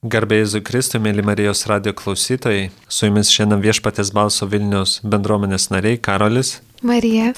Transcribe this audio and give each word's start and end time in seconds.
Garbėjai 0.00 0.46
Zukristui, 0.48 0.96
mėly 1.04 1.20
Marijos 1.20 1.66
radio 1.68 1.92
klausytojai, 1.92 2.70
su 2.88 3.04
jumis 3.04 3.28
šiandien 3.28 3.60
viešpatės 3.60 4.08
balso 4.16 4.46
Vilnius 4.48 4.94
bendruomenės 5.04 5.66
nariai 5.68 5.98
Karolis. 6.00 6.54
Marija. 6.80 7.34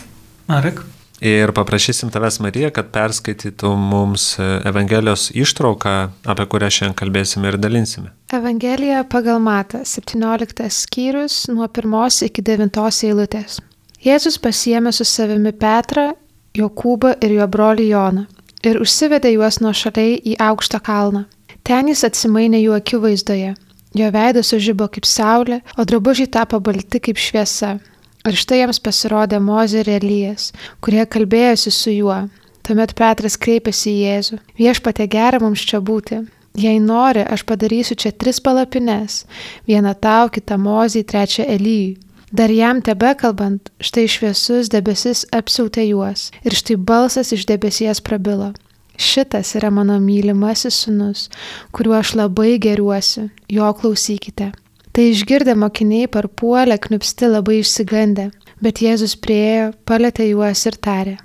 Marek. 0.46 0.78
Ir 1.18 1.50
paprašysim 1.56 2.12
tavęs, 2.14 2.36
Marija, 2.38 2.68
kad 2.70 2.92
perskaitytų 2.94 3.72
mums 3.80 4.36
Evangelijos 4.38 5.32
ištrauką, 5.34 5.94
apie 6.22 6.46
kurią 6.54 6.68
šiandien 6.76 6.94
kalbėsime 7.00 7.50
ir 7.50 7.58
dalinsime. 7.58 8.12
Evangelija 8.30 9.02
pagal 9.10 9.42
Matą, 9.42 9.80
17 9.82 10.70
skyrius, 10.70 11.40
nuo 11.50 11.66
1 11.66 12.28
iki 12.28 12.46
9 12.46 12.78
eilutės. 13.08 13.58
Jėzus 14.06 14.38
pasiemė 14.38 14.94
su 14.94 15.02
savimi 15.02 15.50
Petrą, 15.50 16.12
Jokūbą 16.54 17.16
ir 17.26 17.40
jo 17.40 17.50
brolį 17.50 17.88
Joną 17.90 18.24
ir 18.62 18.78
užsivedė 18.82 19.34
juos 19.34 19.58
nuo 19.62 19.74
šaliai 19.74 20.18
į 20.22 20.36
aukštą 20.42 20.80
kalną. 20.86 21.26
Ten 21.62 21.88
jis 21.92 22.02
atsimainė 22.08 22.62
jų 22.62 22.74
akivaizdoje. 22.78 23.54
Jo 23.94 24.08
veidas 24.12 24.50
sužybo 24.50 24.88
kaip 24.88 25.06
saulė, 25.06 25.60
o 25.76 25.84
drabužiai 25.84 26.30
tapo 26.32 26.60
balti 26.60 27.00
kaip 27.02 27.20
šviesa. 27.20 27.76
Ir 28.22 28.38
štai 28.38 28.62
jiems 28.62 28.78
pasirodė 28.80 29.40
Mozė 29.42 29.82
ir 29.82 29.90
Elijas, 29.98 30.52
kurie 30.80 31.02
kalbėjosi 31.04 31.72
su 31.74 31.92
juo. 31.92 32.20
Tuomet 32.62 32.94
Petras 32.94 33.34
kreipėsi 33.36 33.90
į 33.90 33.98
Jėzų. 34.04 34.38
Viešpatė 34.60 35.08
gera 35.10 35.40
mums 35.42 35.64
čia 35.66 35.80
būti. 35.82 36.20
Jei 36.58 36.78
nori, 36.78 37.24
aš 37.24 37.42
padarysiu 37.48 37.96
čia 37.98 38.12
tris 38.12 38.38
palapines. 38.40 39.24
Vieną 39.66 39.94
tau, 39.98 40.30
kitą 40.30 40.58
Mozijai, 40.62 41.08
trečią 41.08 41.46
Elyjui. 41.48 41.98
Dar 42.32 42.48
jam 42.48 42.80
tebe 42.80 43.10
kalbant, 43.20 43.68
štai 43.82 44.06
šviesus 44.08 44.70
debesis 44.72 45.26
apsiautė 45.36 45.84
juos. 45.90 46.30
Ir 46.46 46.54
štai 46.56 46.78
balsas 46.80 47.34
iš 47.36 47.44
debesies 47.50 48.00
prabilo. 48.00 48.52
Šitas 48.98 49.54
yra 49.58 49.70
mano 49.70 49.98
mylimasis 50.00 50.82
sunus, 50.84 51.28
kuriuo 51.72 51.96
aš 51.98 52.14
labai 52.20 52.58
geriuosi, 52.60 53.28
jo 53.48 53.72
klausykite. 53.80 54.52
Tai 54.92 55.04
išgirdę 55.08 55.54
mokiniai 55.56 56.08
parpuolę 56.12 56.76
knipsti 56.78 57.30
labai 57.32 57.62
išsigandę, 57.62 58.28
bet 58.60 58.82
Jėzus 58.84 59.16
priejo, 59.16 59.70
palėtė 59.88 60.28
juos 60.28 60.66
ir 60.68 60.76
tarė. 60.76 61.16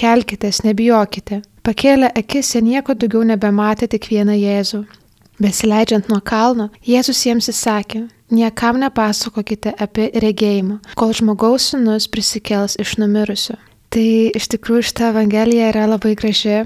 Kelkitės, 0.00 0.62
nebijokite. 0.64 1.42
Pakėlę 1.66 2.08
akis, 2.16 2.54
jie 2.54 2.62
nieko 2.64 2.96
daugiau 2.96 3.20
nebematė 3.28 3.90
tik 3.92 4.08
vieną 4.08 4.38
Jėzų. 4.40 4.86
Besileidžiant 5.40 6.08
nuo 6.08 6.22
kalno, 6.24 6.70
Jėzus 6.84 7.20
jiems 7.26 7.50
įsakė, 7.52 8.06
niekam 8.32 8.80
nepasakokite 8.80 9.74
apie 9.76 10.08
regėjimą, 10.24 10.78
kol 10.96 11.12
žmogaus 11.16 11.70
sunus 11.74 12.08
prisikels 12.08 12.78
iš 12.80 12.96
numirusių. 13.00 13.58
Tai 13.90 14.08
iš 14.38 14.48
tikrųjų 14.54 14.86
šitą 14.88 15.10
Evangeliją 15.12 15.72
yra 15.72 15.88
labai 15.90 16.14
graži 16.16 16.62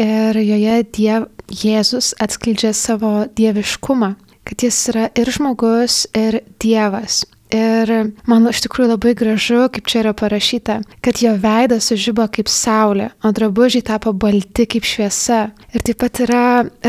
ir 0.00 0.40
joje 0.40 0.80
diev, 0.96 1.28
Jėzus 1.50 2.12
atskleidžia 2.22 2.70
savo 2.76 3.26
dieviškumą, 3.34 4.14
kad 4.46 4.62
jis 4.62 4.78
yra 4.92 5.08
ir 5.18 5.30
žmogus, 5.34 6.04
ir 6.14 6.40
dievas. 6.62 7.24
Ir 7.50 7.90
man 8.30 8.46
iš 8.46 8.62
tikrųjų 8.62 8.92
labai 8.92 9.14
gražu, 9.18 9.64
kaip 9.74 9.88
čia 9.90 10.04
yra 10.04 10.12
parašyta, 10.14 10.76
kad 11.02 11.18
jo 11.18 11.32
veidas 11.42 11.88
sužybo 11.90 12.28
kaip 12.30 12.50
saulė, 12.50 13.08
o 13.26 13.32
drabužiai 13.34 13.82
tapo 13.86 14.12
balti 14.14 14.68
kaip 14.70 14.86
šviesa. 14.86 15.48
Ir 15.74 15.82
taip 15.86 15.98
pat 15.98 16.22
yra 16.22 16.44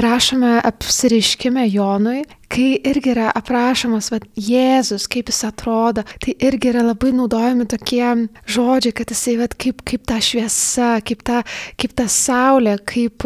rašoma 0.05 0.59
apsiriškime 0.69 1.65
Jonui, 1.65 2.21
kai 2.51 2.75
irgi 2.91 3.13
yra 3.13 3.29
aprašomas, 3.33 4.11
va, 4.11 4.19
Jėzus, 4.37 5.07
kaip 5.11 5.31
jis 5.31 5.41
atrodo, 5.47 6.03
tai 6.21 6.35
irgi 6.45 6.71
yra 6.73 6.83
labai 6.85 7.13
naudojami 7.15 7.65
tokie 7.71 8.03
žodžiai, 8.51 8.93
kad 8.97 9.13
jisai, 9.13 9.37
va, 9.39 9.47
kaip, 9.49 9.81
kaip 9.87 10.05
ta 10.09 10.19
šviesa, 10.21 10.91
kaip 11.07 11.23
ta, 11.27 11.41
kaip 11.79 11.95
ta 11.97 12.05
saulė, 12.11 12.75
kaip, 12.85 13.25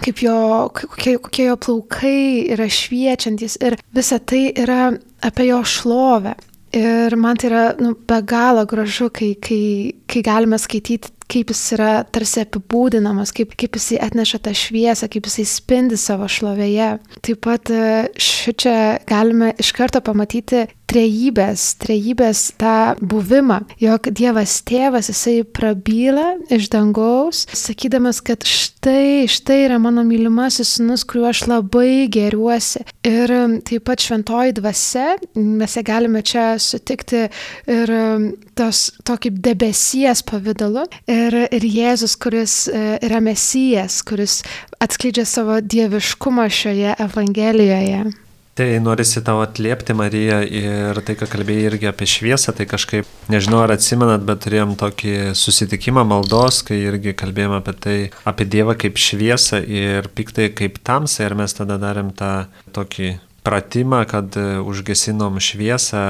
kaip 0.00 0.24
jo, 0.24 0.38
kokie, 0.80 1.18
kokie 1.28 1.50
jo 1.50 1.60
plaukai 1.66 2.24
yra 2.54 2.70
šviečiantis 2.70 3.58
ir 3.60 3.76
visa 3.94 4.20
tai 4.22 4.46
yra 4.54 4.94
apie 5.24 5.50
jo 5.50 5.62
šlovę. 5.66 6.36
Ir 6.74 7.14
man 7.20 7.38
tai 7.38 7.50
yra 7.50 7.64
nu, 7.78 7.92
be 7.94 8.18
galo 8.26 8.64
gražu, 8.66 9.06
kai, 9.14 9.34
kai, 9.38 9.94
kai 10.10 10.22
galime 10.26 10.58
skaityti, 10.58 11.12
kaip 11.30 11.52
jis 11.52 11.62
yra 11.76 11.90
tarsi 12.12 12.42
apibūdinamas, 12.42 13.32
kaip, 13.36 13.54
kaip 13.58 13.78
jisai 13.78 14.00
atneša 14.04 14.40
tą 14.44 14.52
šviesą, 14.58 15.08
kaip 15.12 15.28
jisai 15.30 15.46
spindi 15.48 15.98
savo 16.00 16.28
šlovėje. 16.30 16.90
Taip 17.24 17.40
pat 17.46 17.70
e, 17.72 17.84
šičia 18.18 18.76
galime 19.08 19.52
iš 19.60 19.70
karto 19.76 20.02
pamatyti 20.04 20.66
trejybės, 20.94 21.66
trejybės 21.82 22.42
tą 22.60 22.94
buvimą, 23.02 23.60
jog 23.82 24.08
Dievas 24.14 24.60
tėvas, 24.66 25.10
jisai 25.10 25.42
prabyla 25.56 26.36
iš 26.54 26.68
dangaus, 26.72 27.44
sakydamas, 27.56 28.20
kad 28.24 28.46
štai, 28.46 29.26
štai 29.30 29.64
yra 29.66 29.80
mano 29.82 30.04
mylimasis 30.06 30.76
sunus, 30.76 31.04
kuriuo 31.08 31.30
aš 31.32 31.44
labai 31.50 32.06
geriuosi. 32.12 32.84
Ir 33.06 33.32
um, 33.34 33.58
taip 33.66 33.86
pat 33.88 34.04
šventoji 34.04 34.54
dvasia, 34.60 35.16
mes 35.34 35.76
ją 35.78 35.84
galime 35.86 36.22
čia 36.26 36.54
sutikti 36.62 37.26
ir 37.70 37.94
um, 37.94 38.30
tos, 38.54 38.86
to 39.04 39.18
kaip 39.18 39.40
debesies 39.44 40.22
pavydalu. 40.26 40.86
Ir, 41.10 41.40
ir 41.50 41.68
Jėzus, 41.74 42.14
kuris 42.20 42.64
e, 42.70 42.84
yra 43.04 43.20
mesijas, 43.24 44.02
kuris 44.06 44.42
atskleidžia 44.84 45.26
savo 45.28 45.58
dieviškumą 45.60 46.46
šioje 46.52 46.94
Evangelijoje. 47.02 48.04
Tai 48.54 48.68
norisi 48.78 49.18
tau 49.26 49.40
atliepti, 49.42 49.96
Marija, 49.98 50.36
ir 50.46 51.00
tai, 51.02 51.16
ką 51.18 51.26
kalbėjai 51.26 51.64
irgi 51.72 51.88
apie 51.90 52.06
šviesą, 52.06 52.52
tai 52.54 52.68
kažkaip, 52.70 53.08
nežinau 53.26 53.64
ar 53.64 53.72
atsimenat, 53.74 54.22
bet 54.28 54.44
turėjom 54.44 54.76
tokį 54.78 55.14
susitikimą 55.34 56.04
maldos, 56.06 56.60
kai 56.62 56.78
irgi 56.84 57.16
kalbėjome 57.18 57.58
apie 57.58 57.74
tai, 57.74 57.96
apie 58.22 58.46
Dievą 58.46 58.76
kaip 58.78 59.00
šviesą 59.02 59.58
ir 59.58 60.06
piktai 60.14 60.52
kaip 60.54 60.78
tamsą, 60.86 61.26
ir 61.26 61.34
mes 61.42 61.58
tada 61.58 61.80
darėm 61.82 62.14
tą 62.14 62.30
tokį 62.78 63.16
pratimą, 63.42 64.04
kad 64.06 64.38
užgesinom 64.62 65.42
šviesą 65.42 66.06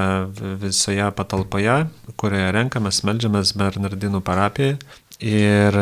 visoje 0.61 1.09
patalpoje, 1.17 1.81
kurioje 2.13 2.53
renkamės, 2.61 3.01
melžiamės 3.09 3.57
Bernardinų 3.57 4.21
parapijoje 4.21 4.77
ir 5.25 5.81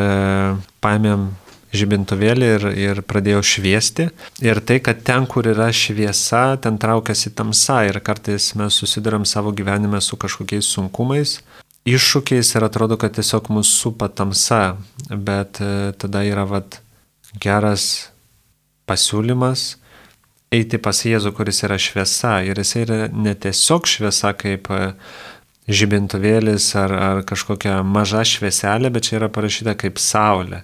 paėmėm 0.80 1.34
žibintuvėlį 1.74 2.50
ir, 2.58 2.68
ir 2.78 3.02
pradėjau 3.08 3.42
šviesti. 3.54 4.08
Ir 4.46 4.62
tai, 4.66 4.80
kad 4.86 5.02
ten, 5.06 5.28
kur 5.30 5.48
yra 5.50 5.72
šviesa, 5.74 6.60
ten 6.62 6.78
traukiasi 6.82 7.34
tamsa 7.36 7.82
ir 7.90 8.00
kartais 8.06 8.52
mes 8.60 8.78
susidurėm 8.80 9.26
savo 9.30 9.54
gyvenime 9.56 10.02
su 10.02 10.20
kažkokiais 10.22 10.70
sunkumais, 10.70 11.40
iššūkiais 11.90 12.56
ir 12.56 12.68
atrodo, 12.70 12.98
kad 13.02 13.16
tiesiog 13.18 13.52
mūsų 13.52 13.74
supa 13.74 14.10
tamsa, 14.10 14.78
bet 15.10 15.60
e, 15.64 15.92
tada 16.00 16.24
yra 16.28 16.46
vat, 16.48 16.80
geras 17.42 18.10
pasiūlymas 18.88 19.74
eiti 20.54 20.78
pas 20.82 21.00
Jėzų, 21.06 21.34
kuris 21.36 21.64
yra 21.66 21.80
šviesa. 21.82 22.40
Ir 22.46 22.60
jis 22.62 22.76
yra 22.84 23.00
ne 23.10 23.34
tiesiog 23.34 23.88
šviesa 23.90 24.34
kaip 24.38 24.70
e, 24.74 24.94
žibintuvėlis 25.68 26.70
ar, 26.80 26.94
ar 26.94 27.24
kažkokia 27.28 27.80
maža 27.88 28.24
švieselė, 28.28 28.92
bet 28.94 29.10
čia 29.10 29.18
yra 29.22 29.32
parašyta 29.34 29.76
kaip 29.80 30.02
saulė. 30.02 30.64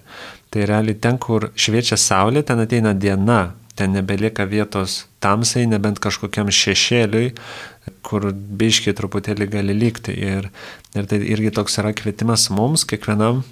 Tai 0.50 0.66
realiai 0.66 0.98
ten, 0.98 1.18
kur 1.22 1.50
šviečia 1.54 1.98
saulė, 2.00 2.42
ten 2.46 2.58
ateina 2.62 2.90
diena, 2.94 3.52
ten 3.78 3.94
nebelieka 3.94 4.44
vietos 4.50 5.04
tamsai, 5.22 5.62
nebent 5.70 6.00
kažkokiam 6.02 6.50
šešėliui, 6.50 7.30
kur 8.06 8.30
biškiai 8.34 8.96
truputėlį 8.98 9.46
gali 9.52 9.76
likti. 9.78 10.16
Ir, 10.16 10.50
ir 10.96 11.06
tai 11.10 11.20
irgi 11.22 11.54
toks 11.54 11.78
yra 11.80 11.94
kvietimas 11.96 12.48
mums, 12.52 12.84
kiekvienam, 12.88 13.44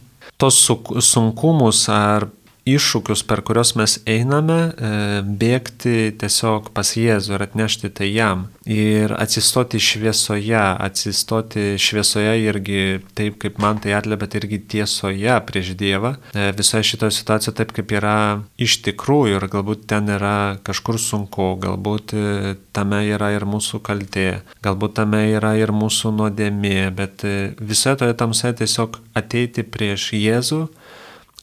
tos 0.42 0.58
sunkumus 1.06 1.86
ar 1.92 2.28
iššūkius, 2.74 3.24
per 3.28 3.42
kuriuos 3.46 3.74
mes 3.78 3.98
einame, 4.08 4.58
e, 4.70 4.90
bėgti 5.24 6.12
tiesiog 6.20 6.70
pas 6.76 6.90
Jėzų 6.98 7.36
ir 7.36 7.44
atnešti 7.46 7.90
tai 7.94 8.10
jam. 8.10 8.46
Ir 8.68 9.14
atsistoti 9.16 9.80
šviesoje, 9.80 10.58
atsistoti 10.58 11.78
šviesoje 11.80 12.34
irgi 12.44 12.82
taip, 13.18 13.38
kaip 13.42 13.60
man 13.62 13.80
tai 13.82 13.94
atlia, 13.96 14.18
bet 14.20 14.36
irgi 14.38 14.60
tiesoje 14.74 15.38
prieš 15.48 15.72
Dievą. 15.78 16.16
E, 16.34 16.50
visoje 16.56 16.90
šitoje 16.92 17.16
situacijoje 17.18 17.58
taip, 17.60 17.74
kaip 17.76 17.94
yra 17.98 18.16
iš 18.60 18.80
tikrųjų 18.86 19.38
ir 19.38 19.48
galbūt 19.52 19.86
ten 19.90 20.10
yra 20.12 20.58
kažkur 20.66 21.00
sunku, 21.02 21.54
galbūt 21.62 22.16
e, 22.16 22.56
tame 22.76 23.04
yra 23.08 23.32
ir 23.36 23.46
mūsų 23.48 23.82
kaltė, 23.86 24.42
galbūt 24.64 24.98
tame 25.00 25.24
yra 25.32 25.54
ir 25.58 25.72
mūsų 25.74 26.12
nuodėmė, 26.18 26.90
bet 26.96 27.24
visoje 27.58 28.02
toje 28.02 28.18
tamsoje 28.18 28.60
tiesiog 28.62 29.00
ateiti 29.18 29.64
prieš 29.66 30.12
Jėzų 30.18 30.66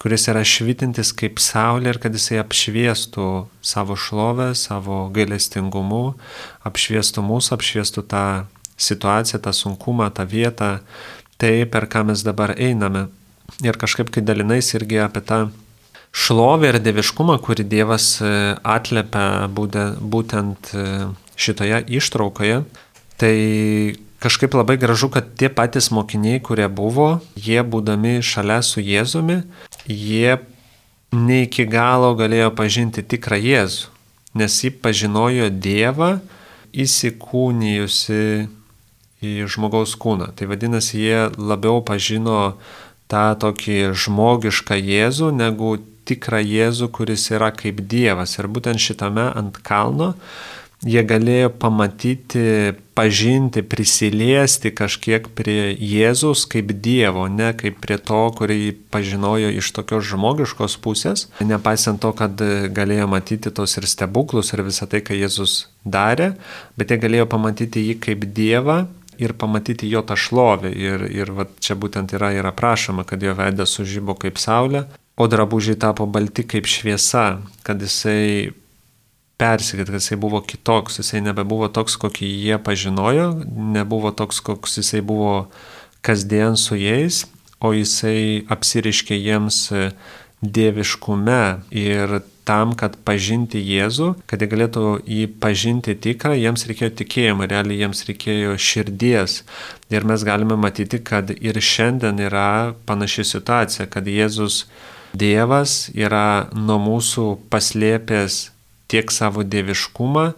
kuris 0.06 0.28
yra 0.30 0.44
švitintis 0.46 1.10
kaip 1.18 1.40
saulė 1.42 1.96
ir 1.96 1.98
kad 1.98 2.14
jisai 2.14 2.36
apšviestų 2.38 3.24
savo 3.66 3.96
šlovę, 3.98 4.52
savo 4.54 5.08
gailestingumu, 5.10 6.14
apšviestų 6.70 7.24
mūsų, 7.26 7.56
apšviestų 7.56 8.04
tą 8.12 8.26
situaciją, 8.78 9.40
tą 9.42 9.56
sunkumą, 9.58 10.12
tą 10.14 10.28
vietą, 10.30 10.70
tai 11.42 11.66
per 11.66 11.90
ką 11.90 12.04
mes 12.12 12.22
dabar 12.22 12.54
einame. 12.54 13.08
Ir 13.66 13.82
kažkaip, 13.82 14.14
kai 14.14 14.22
dalinais 14.22 14.70
irgi 14.78 15.02
apie 15.02 15.26
tą 15.26 15.40
šlovę 16.14 16.70
ir 16.70 16.78
dieviškumą, 16.86 17.40
kurį 17.42 17.66
Dievas 17.74 18.20
e, 18.22 18.30
atlepia 18.62 19.50
būtent 19.50 20.70
e, 20.70 20.88
šitoje 21.34 21.82
ištraukoje, 21.98 22.62
tai 23.18 23.36
kažkaip 24.22 24.54
labai 24.54 24.78
gražu, 24.78 25.10
kad 25.10 25.34
tie 25.34 25.50
patys 25.50 25.90
mokiniai, 25.90 26.46
kurie 26.46 26.70
buvo, 26.70 27.16
jie 27.34 27.66
būdami 27.66 28.20
šalia 28.22 28.62
su 28.66 28.86
Jėzumi, 28.86 29.42
jie 29.88 30.38
ne 31.16 31.44
iki 31.46 31.66
galo 31.70 32.14
galėjo 32.18 32.52
pažinti 32.56 33.04
tikrą 33.04 33.40
Jėzų. 33.42 33.92
nes 34.36 34.52
ji 34.64 34.70
pažinojo 34.84 35.48
Dievą 35.48 36.20
įsikūnijusi 36.76 38.24
į 39.24 39.34
žmogaus 39.48 39.96
kūną. 39.96 40.34
Tai 40.36 40.50
vadinasi, 40.52 41.00
jie 41.00 41.22
labiau 41.40 41.80
pažino 41.88 42.58
tą 43.08 43.30
tokį 43.40 43.96
žmogišką 43.96 44.76
Jėzų 44.76 45.32
negu 45.38 45.78
tikrą 46.06 46.42
Jėzų, 46.44 46.92
kuris 46.94 47.30
yra 47.32 47.54
kaip 47.56 47.80
Dievas. 47.88 48.36
Ir 48.38 48.52
būtent 48.52 48.82
šitame 48.82 49.30
ant 49.32 49.58
kalno 49.66 50.14
jie 50.86 51.02
galėjo 51.06 51.50
pamatyti, 51.60 52.74
pažinti, 52.96 53.64
prisiliesti 53.66 54.72
kažkiek 54.72 55.28
prie 55.36 55.74
Jėzus 55.74 56.46
kaip 56.50 56.72
Dievo, 56.86 57.26
ne 57.28 57.52
kaip 57.58 57.82
prie 57.84 57.98
to, 57.98 58.22
kurį 58.38 58.76
pažinojo 58.94 59.50
iš 59.58 59.72
tokios 59.76 60.06
žmogiškos 60.12 60.78
pusės, 60.84 61.28
nepaisant 61.42 62.00
to, 62.04 62.14
kad 62.16 62.40
galėjo 62.76 63.10
matyti 63.12 63.52
tos 63.52 63.76
ir 63.80 63.90
stebuklus 63.90 64.54
ir 64.54 64.64
visą 64.68 64.88
tai, 64.92 65.02
ką 65.04 65.18
Jėzus 65.18 65.66
darė, 65.84 66.36
bet 66.78 66.94
jie 66.94 67.02
galėjo 67.02 67.28
pamatyti 67.34 67.84
jį 67.90 67.98
kaip 68.06 68.30
Dievą 68.38 68.86
ir 69.18 69.34
pamatyti 69.40 69.90
jo 69.90 70.04
tą 70.06 70.18
šlovę. 70.20 70.72
Ir, 70.72 71.08
ir 71.12 71.32
va, 71.36 71.48
čia 71.60 71.78
būtent 71.80 72.14
yra 72.16 72.34
ir 72.36 72.48
aprašoma, 72.48 73.08
kad 73.08 73.24
jo 73.24 73.34
veidas 73.36 73.76
sužybo 73.76 74.16
kaip 74.20 74.40
saulė, 74.42 74.86
o 75.16 75.28
drabužiai 75.32 75.80
tapo 75.80 76.06
balti 76.06 76.44
kaip 76.48 76.68
šviesa, 76.68 77.40
kad 77.64 77.82
jisai 77.82 78.52
persikėt, 79.42 79.90
kad 79.92 80.00
jisai 80.00 80.18
buvo 80.20 80.42
kitoks, 80.46 81.00
jisai 81.02 81.22
nebebuvo 81.26 81.70
toks, 81.74 81.98
kokį 82.02 82.28
jie 82.48 82.60
pažinojo, 82.64 83.32
nebuvo 83.76 84.12
toks, 84.16 84.42
koks 84.46 84.80
jisai 84.82 85.02
buvo 85.06 85.48
kasdien 86.06 86.56
su 86.60 86.78
jais, 86.80 87.26
o 87.60 87.74
jisai 87.76 88.46
apsiriškė 88.52 89.18
jiems 89.18 89.66
dieviškume 90.46 91.42
ir 91.74 92.20
tam, 92.46 92.76
kad 92.78 92.96
pažinti 93.08 93.58
Jėzų, 93.58 94.12
kad 94.30 94.44
jie 94.44 94.50
galėtų 94.52 94.84
jį 95.10 95.28
pažinti 95.42 95.96
tikrą, 95.98 96.36
jiems 96.38 96.68
reikėjo 96.70 96.92
tikėjimo, 97.02 97.48
realiai 97.50 97.82
jiems 97.82 98.06
reikėjo 98.06 98.54
širdies. 98.62 99.40
Ir 99.90 100.06
mes 100.06 100.26
galime 100.28 100.58
matyti, 100.60 101.02
kad 101.02 101.34
ir 101.34 101.58
šiandien 101.58 102.22
yra 102.28 102.76
panaši 102.86 103.26
situacija, 103.34 103.90
kad 103.90 104.06
Jėzus 104.06 104.66
Dievas 105.16 105.88
yra 105.96 106.52
nuo 106.54 106.78
mūsų 106.84 107.30
paslėpęs 107.50 108.42
tiek 108.92 109.12
savo 109.12 109.44
dieviškumą, 109.44 110.32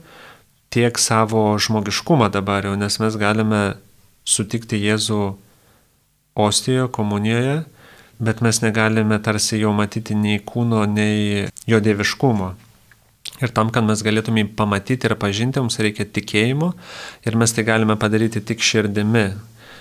tiek 0.74 1.00
savo 1.00 1.50
žmogiškumą 1.60 2.30
dabar 2.34 2.68
jau, 2.68 2.76
nes 2.80 3.00
mes 3.02 3.18
galime 3.20 3.64
sutikti 4.28 4.80
Jėzų 4.84 5.22
ostijoje, 6.38 6.88
komunijoje, 6.94 7.58
bet 8.20 8.42
mes 8.46 8.62
negalime 8.62 9.20
tarsi 9.24 9.62
jau 9.62 9.74
matyti 9.76 10.16
nei 10.18 10.40
kūno, 10.44 10.86
nei 10.90 11.48
jo 11.70 11.80
dieviškumo. 11.84 12.54
Ir 13.44 13.52
tam, 13.54 13.70
kad 13.74 13.86
mes 13.86 14.02
galėtume 14.02 14.42
jį 14.42 14.50
pamatyti 14.58 15.10
ir 15.10 15.14
pažinti, 15.20 15.62
mums 15.62 15.78
reikia 15.84 16.08
tikėjimo 16.10 16.72
ir 17.28 17.38
mes 17.38 17.54
tai 17.54 17.66
galime 17.68 17.98
padaryti 18.00 18.42
tik 18.42 18.64
širdimi. 18.64 19.28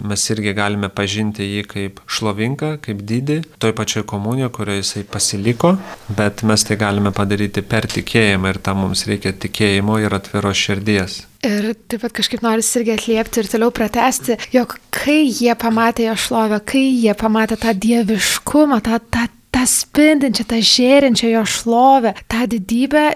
Mes 0.04 0.24
irgi 0.32 0.52
galime 0.56 0.90
pažinti 0.92 1.46
jį 1.46 1.62
kaip 1.70 2.00
šlovingą, 2.10 2.76
kaip 2.84 3.00
didį, 3.08 3.38
toj 3.62 3.72
pačioj 3.78 4.04
komunijoje, 4.08 4.52
kurioje 4.56 4.82
jisai 4.82 5.04
pasiliko, 5.08 5.76
bet 6.18 6.44
mes 6.46 6.66
tai 6.66 6.76
galime 6.80 7.12
padaryti 7.16 7.64
per 7.64 7.88
tikėjimą 7.90 8.52
ir 8.52 8.60
tam 8.66 8.84
mums 8.84 9.06
reikia 9.08 9.32
tikėjimo 9.32 10.00
ir 10.02 10.16
atviros 10.16 10.60
širdies. 10.66 11.22
Ir 11.46 11.72
taip 11.86 12.02
pat 12.02 12.14
kažkaip 12.16 12.42
noris 12.42 12.72
irgi 12.78 12.96
atliepti 12.96 13.42
ir 13.42 13.50
toliau 13.52 13.72
pratesti, 13.74 14.38
jog 14.54 14.76
kai 14.94 15.26
jie 15.28 15.54
pamatė 15.58 16.08
jo 16.10 16.16
šlovę, 16.26 16.60
kai 16.66 16.86
jie 16.88 17.14
pamatė 17.16 17.60
tą 17.62 17.74
dieviškumą, 17.86 18.80
tą, 18.84 18.98
tą, 19.12 19.28
tą 19.54 19.62
spindinčią, 19.70 20.48
tą 20.50 20.58
žėrinčią 20.72 21.30
jo 21.36 21.44
šlovę, 21.46 22.16
tą 22.28 22.48
didybę, 22.50 23.06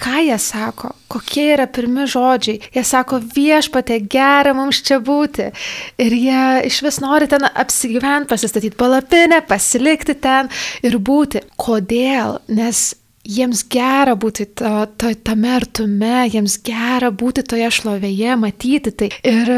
ką 0.00 0.22
jie 0.24 0.38
sako, 0.40 0.92
kokie 1.12 1.46
yra 1.54 1.66
pirmi 1.68 2.06
žodžiai. 2.08 2.60
Jie 2.74 2.84
sako, 2.86 3.20
viešpatė, 3.34 4.00
gera 4.10 4.54
mums 4.56 4.80
čia 4.86 5.00
būti. 5.04 5.50
Ir 6.00 6.16
jie 6.16 6.44
iš 6.70 6.80
vis 6.86 7.00
nori 7.04 7.28
ten 7.30 7.44
apsigyventi, 7.48 8.30
pasistatyti 8.30 8.78
palapinę, 8.80 9.42
pasilikti 9.48 10.16
ten 10.16 10.50
ir 10.86 10.98
būti. 10.98 11.44
Kodėl? 11.60 12.38
Nes 12.56 12.90
jiems 13.30 13.62
gera 13.70 14.16
būti 14.18 14.46
to, 14.58 14.72
to, 15.00 15.12
tame 15.26 15.52
artume, 15.54 16.26
jiems 16.32 16.56
gera 16.66 17.10
būti 17.14 17.44
toje 17.46 17.68
šlovėje, 17.76 18.36
matyti 18.40 18.92
tai. 18.92 19.10
Ir, 19.26 19.50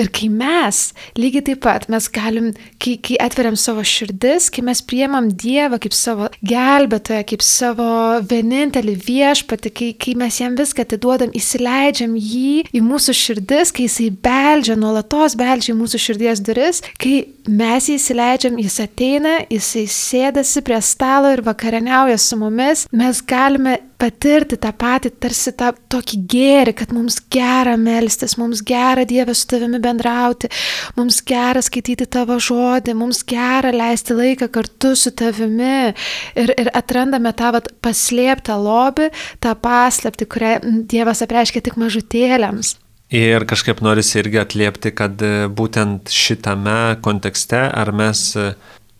ir 0.00 0.10
kai 0.14 0.28
mes, 0.32 0.80
lygiai 1.18 1.44
taip 1.50 1.62
pat, 1.64 1.88
mes 1.92 2.08
galim, 2.14 2.50
kai, 2.82 2.96
kai 3.04 3.18
atveriam 3.22 3.56
savo 3.60 3.84
širdis, 3.86 4.50
kai 4.54 4.64
mes 4.66 4.82
priemam 4.84 5.30
Dievą 5.44 5.78
kaip 5.82 5.94
savo 5.96 6.30
gelbėtoją, 6.46 7.22
kaip 7.30 7.44
savo 7.44 7.88
vienintelį 8.30 8.96
viešpatį, 9.06 9.74
kai, 9.74 9.90
kai 10.00 10.16
mes 10.18 10.40
jam 10.40 10.58
viską 10.58 10.86
atiduodam, 10.86 11.34
įsileidžiam 11.36 12.16
jį 12.18 12.66
į 12.74 12.82
mūsų 12.84 13.16
širdis, 13.18 13.74
kai 13.74 13.88
jisai 13.88 14.10
beldžia, 14.24 14.78
nuolatos 14.80 15.38
beldžia 15.38 15.74
į 15.74 15.78
mūsų 15.82 16.02
širdies 16.08 16.44
duris, 16.44 16.82
kai 17.00 17.24
mes 17.48 17.88
jį 17.88 17.96
įsileidžiam, 17.98 18.58
jis 18.60 18.78
ateina, 18.84 19.34
jisai 19.52 19.84
sėdasi 19.90 20.62
prie 20.64 20.78
stalo 20.84 21.32
ir 21.34 21.42
vakarieniauja 21.44 22.16
su 22.20 22.38
mumis, 22.40 22.86
mes 22.92 23.20
galime 23.28 23.78
patirti 24.00 24.58
tą 24.60 24.72
patį, 24.76 25.12
tarsi 25.22 25.52
tą 25.56 25.70
tokį 25.92 26.20
gėrį, 26.30 26.74
kad 26.76 26.92
mums 26.96 27.18
gera 27.32 27.76
melstis, 27.80 28.36
mums 28.40 28.62
gera 28.66 29.04
Dievė 29.08 29.36
su 29.36 29.46
tavimi 29.52 29.80
bendrauti, 29.82 30.50
mums 30.98 31.20
gera 31.26 31.62
skaityti 31.64 32.08
tavo 32.10 32.38
žodį, 32.42 32.96
mums 32.98 33.22
gera 33.28 33.72
leisti 33.74 34.16
laiką 34.16 34.50
kartu 34.52 34.94
su 34.98 35.12
tavimi 35.16 35.92
ir, 35.92 36.54
ir 36.56 36.72
atrandame 36.74 37.32
tą 37.36 37.54
vat, 37.56 37.70
paslėptą 37.84 38.56
lobį, 38.60 39.10
tą 39.44 39.54
paslapti, 39.60 40.28
kurią 40.28 40.56
Dievas 40.90 41.24
apreiškia 41.24 41.64
tik 41.64 41.78
mažutėliams. 41.80 42.78
Ir 43.12 43.44
kažkaip 43.46 43.82
norisi 43.84 44.16
irgi 44.18 44.40
atliepti, 44.40 44.94
kad 44.96 45.20
būtent 45.54 46.08
šitame 46.10 46.96
kontekste, 47.04 47.60
ar 47.68 47.92
mes 47.92 48.32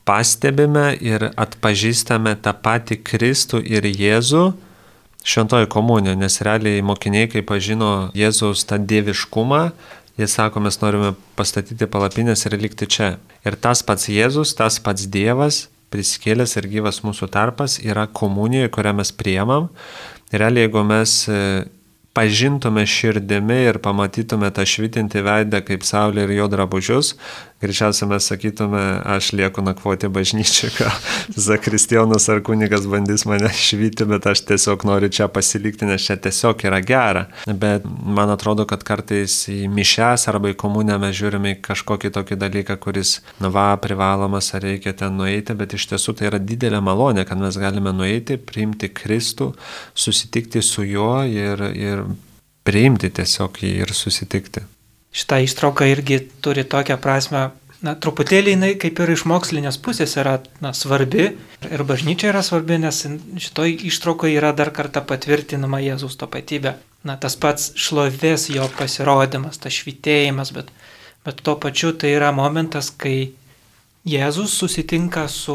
pastebime 0.05 0.93
ir 1.01 1.31
atpažįstame 1.41 2.37
tą 2.45 2.53
patį 2.53 3.01
Kristų 3.07 3.63
ir 3.65 3.89
Jėzų 3.89 4.45
šventoji 5.25 5.69
komunija, 5.73 6.15
nes 6.15 6.41
realiai 6.45 6.83
mokiniai, 6.85 7.29
kai 7.33 7.43
pažino 7.47 8.11
Jėzaus 8.17 8.67
tą 8.69 8.79
dieviškumą, 8.79 9.63
jie 10.21 10.29
sako, 10.29 10.61
mes 10.67 10.77
norime 10.83 11.15
pastatyti 11.39 11.89
palapinės 11.91 12.45
ir 12.47 12.59
likti 12.61 12.89
čia. 12.91 13.15
Ir 13.47 13.57
tas 13.57 13.83
pats 13.87 14.11
Jėzus, 14.13 14.53
tas 14.59 14.77
pats 14.85 15.09
Dievas, 15.09 15.65
prisikėlęs 15.95 16.59
ir 16.61 16.69
gyvas 16.69 17.01
mūsų 17.07 17.31
tarpas, 17.33 17.79
yra 17.81 18.05
komunija, 18.07 18.69
kurią 18.73 18.95
mes 19.01 19.15
priemam. 19.17 19.71
Ir 20.33 20.45
realiai, 20.45 20.69
jeigu 20.69 20.85
mes 20.87 21.17
pažintume 22.15 22.87
širdimi 22.87 23.59
ir 23.69 23.81
pamatytume 23.83 24.51
tą 24.55 24.67
švitinti 24.69 25.23
veidą 25.27 25.61
kaip 25.67 25.83
saulė 25.87 26.29
ir 26.29 26.37
jo 26.39 26.47
drabužius, 26.53 27.15
greičiausiai 27.63 28.09
mes 28.09 28.27
sakytume, 28.29 28.83
aš 29.05 29.33
lieku 29.37 29.63
nakvoti 29.65 30.09
bažnyčiai, 30.13 30.73
ką 30.75 30.91
Zakristijonas 31.47 32.29
ar 32.33 32.43
kunigas 32.45 32.87
bandys 32.91 33.25
mane 33.29 33.51
švyti, 33.55 34.07
bet 34.09 34.27
aš 34.31 34.45
tiesiog 34.49 34.85
noriu 34.89 35.09
čia 35.09 35.29
pasilikti, 35.33 35.89
nes 35.89 36.05
čia 36.05 36.17
tiesiog 36.21 36.65
yra 36.69 36.81
gera. 36.85 37.25
Bet 37.47 37.87
man 37.87 38.33
atrodo, 38.35 38.67
kad 38.69 38.85
kartais 38.87 39.37
į 39.53 39.65
mišęs 39.73 40.29
arba 40.33 40.53
į 40.53 40.59
komunę 40.61 40.99
mes 41.03 41.17
žiūrime 41.19 41.55
į 41.55 41.61
kažkokį 41.65 42.13
tokį 42.19 42.41
dalyką, 42.43 42.79
kuris, 42.83 43.17
na 43.41 43.53
va, 43.55 43.71
privalomas 43.81 44.53
ar 44.57 44.67
reikia 44.67 44.95
ten 44.99 45.17
nueiti, 45.21 45.57
bet 45.57 45.79
iš 45.79 45.89
tiesų 45.95 46.19
tai 46.19 46.29
yra 46.33 46.43
didelė 46.43 46.83
malonė, 46.85 47.25
kad 47.29 47.41
mes 47.41 47.59
galime 47.61 47.95
nueiti, 47.97 48.39
priimti 48.39 48.93
Kristų, 48.93 49.53
susitikti 49.95 50.63
su 50.63 50.85
juo 50.85 51.23
ir, 51.29 51.69
ir 51.79 52.07
priimti 52.65 53.13
tiesiog 53.15 53.61
jį 53.65 53.75
ir 53.85 53.97
susitikti 53.97 54.65
šita 55.15 55.41
ištrauka 55.45 55.87
irgi 55.87 56.21
turi 56.43 56.65
tokią 56.67 56.97
prasme, 57.03 57.51
na, 57.85 57.95
truputėlį 57.95 58.55
jinai 58.55 58.73
kaip 58.81 58.99
ir 59.05 59.13
iš 59.15 59.25
mokslinės 59.31 59.79
pusės 59.83 60.17
yra 60.21 60.39
na, 60.65 60.73
svarbi 60.77 61.29
ir 61.69 61.85
bažnyčia 61.87 62.33
yra 62.33 62.43
svarbi, 62.47 62.79
nes 62.83 63.05
šitoj 63.47 63.77
ištraukoje 63.91 64.39
yra 64.41 64.55
dar 64.57 64.73
kartą 64.75 65.05
patvirtinama 65.07 65.83
Jėzaus 65.85 66.19
tapatybė. 66.21 66.75
Na, 67.05 67.19
tas 67.21 67.37
pats 67.37 67.75
šlovės 67.77 68.49
jo 68.49 68.67
pasirodymas, 68.79 69.61
tas 69.61 69.77
švitėjimas, 69.77 70.55
bet, 70.57 70.73
bet 71.27 71.43
tuo 71.45 71.59
pačiu 71.61 71.93
tai 71.93 72.15
yra 72.17 72.33
momentas, 72.33 72.89
kai 72.91 73.35
Jėzus 74.09 74.57
susitinka 74.57 75.29
su 75.33 75.55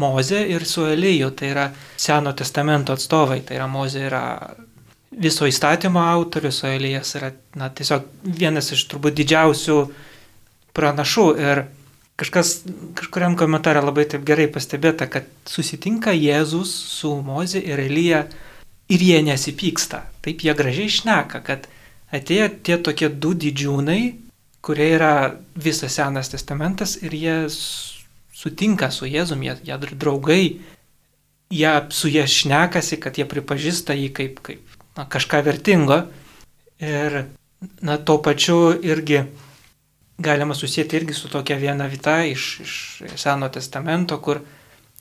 Moze 0.00 0.40
ir 0.48 0.64
su 0.66 0.86
Elyju, 0.88 1.30
tai 1.36 1.52
yra 1.52 1.66
Seno 2.00 2.32
testamento 2.32 2.96
atstovai, 2.96 3.42
tai 3.44 3.58
yra 3.60 3.68
Moze 3.68 4.06
yra 4.08 4.24
viso 5.12 5.46
įstatymo 5.46 6.00
autorius, 6.00 6.62
o 6.64 6.70
Elijas 6.70 7.14
yra 7.18 7.32
na, 7.58 7.68
tiesiog 7.68 8.08
vienas 8.24 8.72
iš 8.74 8.86
turbūt 8.90 9.16
didžiausių 9.20 9.76
pranašų. 10.76 11.26
Ir 11.42 11.64
kažkas 12.20 12.54
kažkuriam 12.98 13.36
komentarė 13.40 13.84
labai 13.84 14.06
taip 14.08 14.24
gerai 14.28 14.48
pastebėta, 14.52 15.08
kad 15.10 15.28
susitinka 15.48 16.14
Jėzus 16.16 16.72
su 16.96 17.14
Moze 17.24 17.60
ir 17.60 17.82
Elija 17.82 18.24
ir 18.92 19.04
jie 19.04 19.22
nesipyksta. 19.26 20.04
Taip 20.24 20.44
jie 20.44 20.56
gražiai 20.56 20.90
šneka, 20.92 21.42
kad 21.44 21.68
atėjo 22.12 22.50
tie 22.64 22.78
tokie 22.78 23.08
du 23.08 23.32
didžiūnai, 23.34 24.02
kurie 24.62 24.92
yra 24.96 25.14
visas 25.58 25.98
Senas 25.98 26.30
testamentas 26.30 26.96
ir 27.02 27.14
jie 27.16 27.38
sutinka 27.50 28.90
su 28.94 29.08
Jėzum, 29.10 29.42
jie, 29.44 29.56
jie 29.66 29.80
draugai 29.96 30.44
jie 31.52 31.72
su 31.90 32.08
jie 32.08 32.24
šnekasi, 32.26 32.96
kad 33.00 33.18
jie 33.18 33.26
pripažįsta 33.28 33.96
jį 33.96 34.08
kaip, 34.16 34.40
kaip 34.44 34.71
na, 34.96 35.06
kažką 35.08 35.42
vertingo. 35.44 36.02
Ir 36.82 37.24
na, 37.80 37.98
tuo 37.98 38.18
pačiu 38.22 38.72
irgi 38.82 39.22
galima 40.22 40.54
susijęti 40.54 40.96
irgi 40.96 41.14
su 41.14 41.28
tokia 41.28 41.56
viena 41.56 41.86
vieta 41.86 42.24
iš, 42.24 42.60
iš 42.60 43.02
Seno 43.16 43.48
testamento, 43.48 44.18
kur 44.20 44.40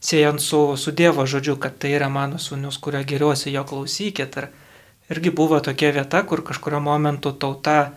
siejant 0.02 0.42
su, 0.42 0.78
su 0.78 0.92
Dievo 0.92 1.26
žodžiu, 1.26 1.56
kad 1.62 1.78
tai 1.78 1.94
yra 1.98 2.10
mano 2.10 2.40
sūnus, 2.42 2.80
kurio 2.82 3.04
geriausiai 3.06 3.54
jo 3.56 3.64
klausykit. 3.64 4.38
Ir 4.38 4.50
irgi 5.12 5.34
buvo 5.36 5.60
tokia 5.60 5.92
vieta, 5.92 6.24
kur 6.26 6.44
kažkurio 6.44 6.80
momentu 6.80 7.32
tauta 7.32 7.92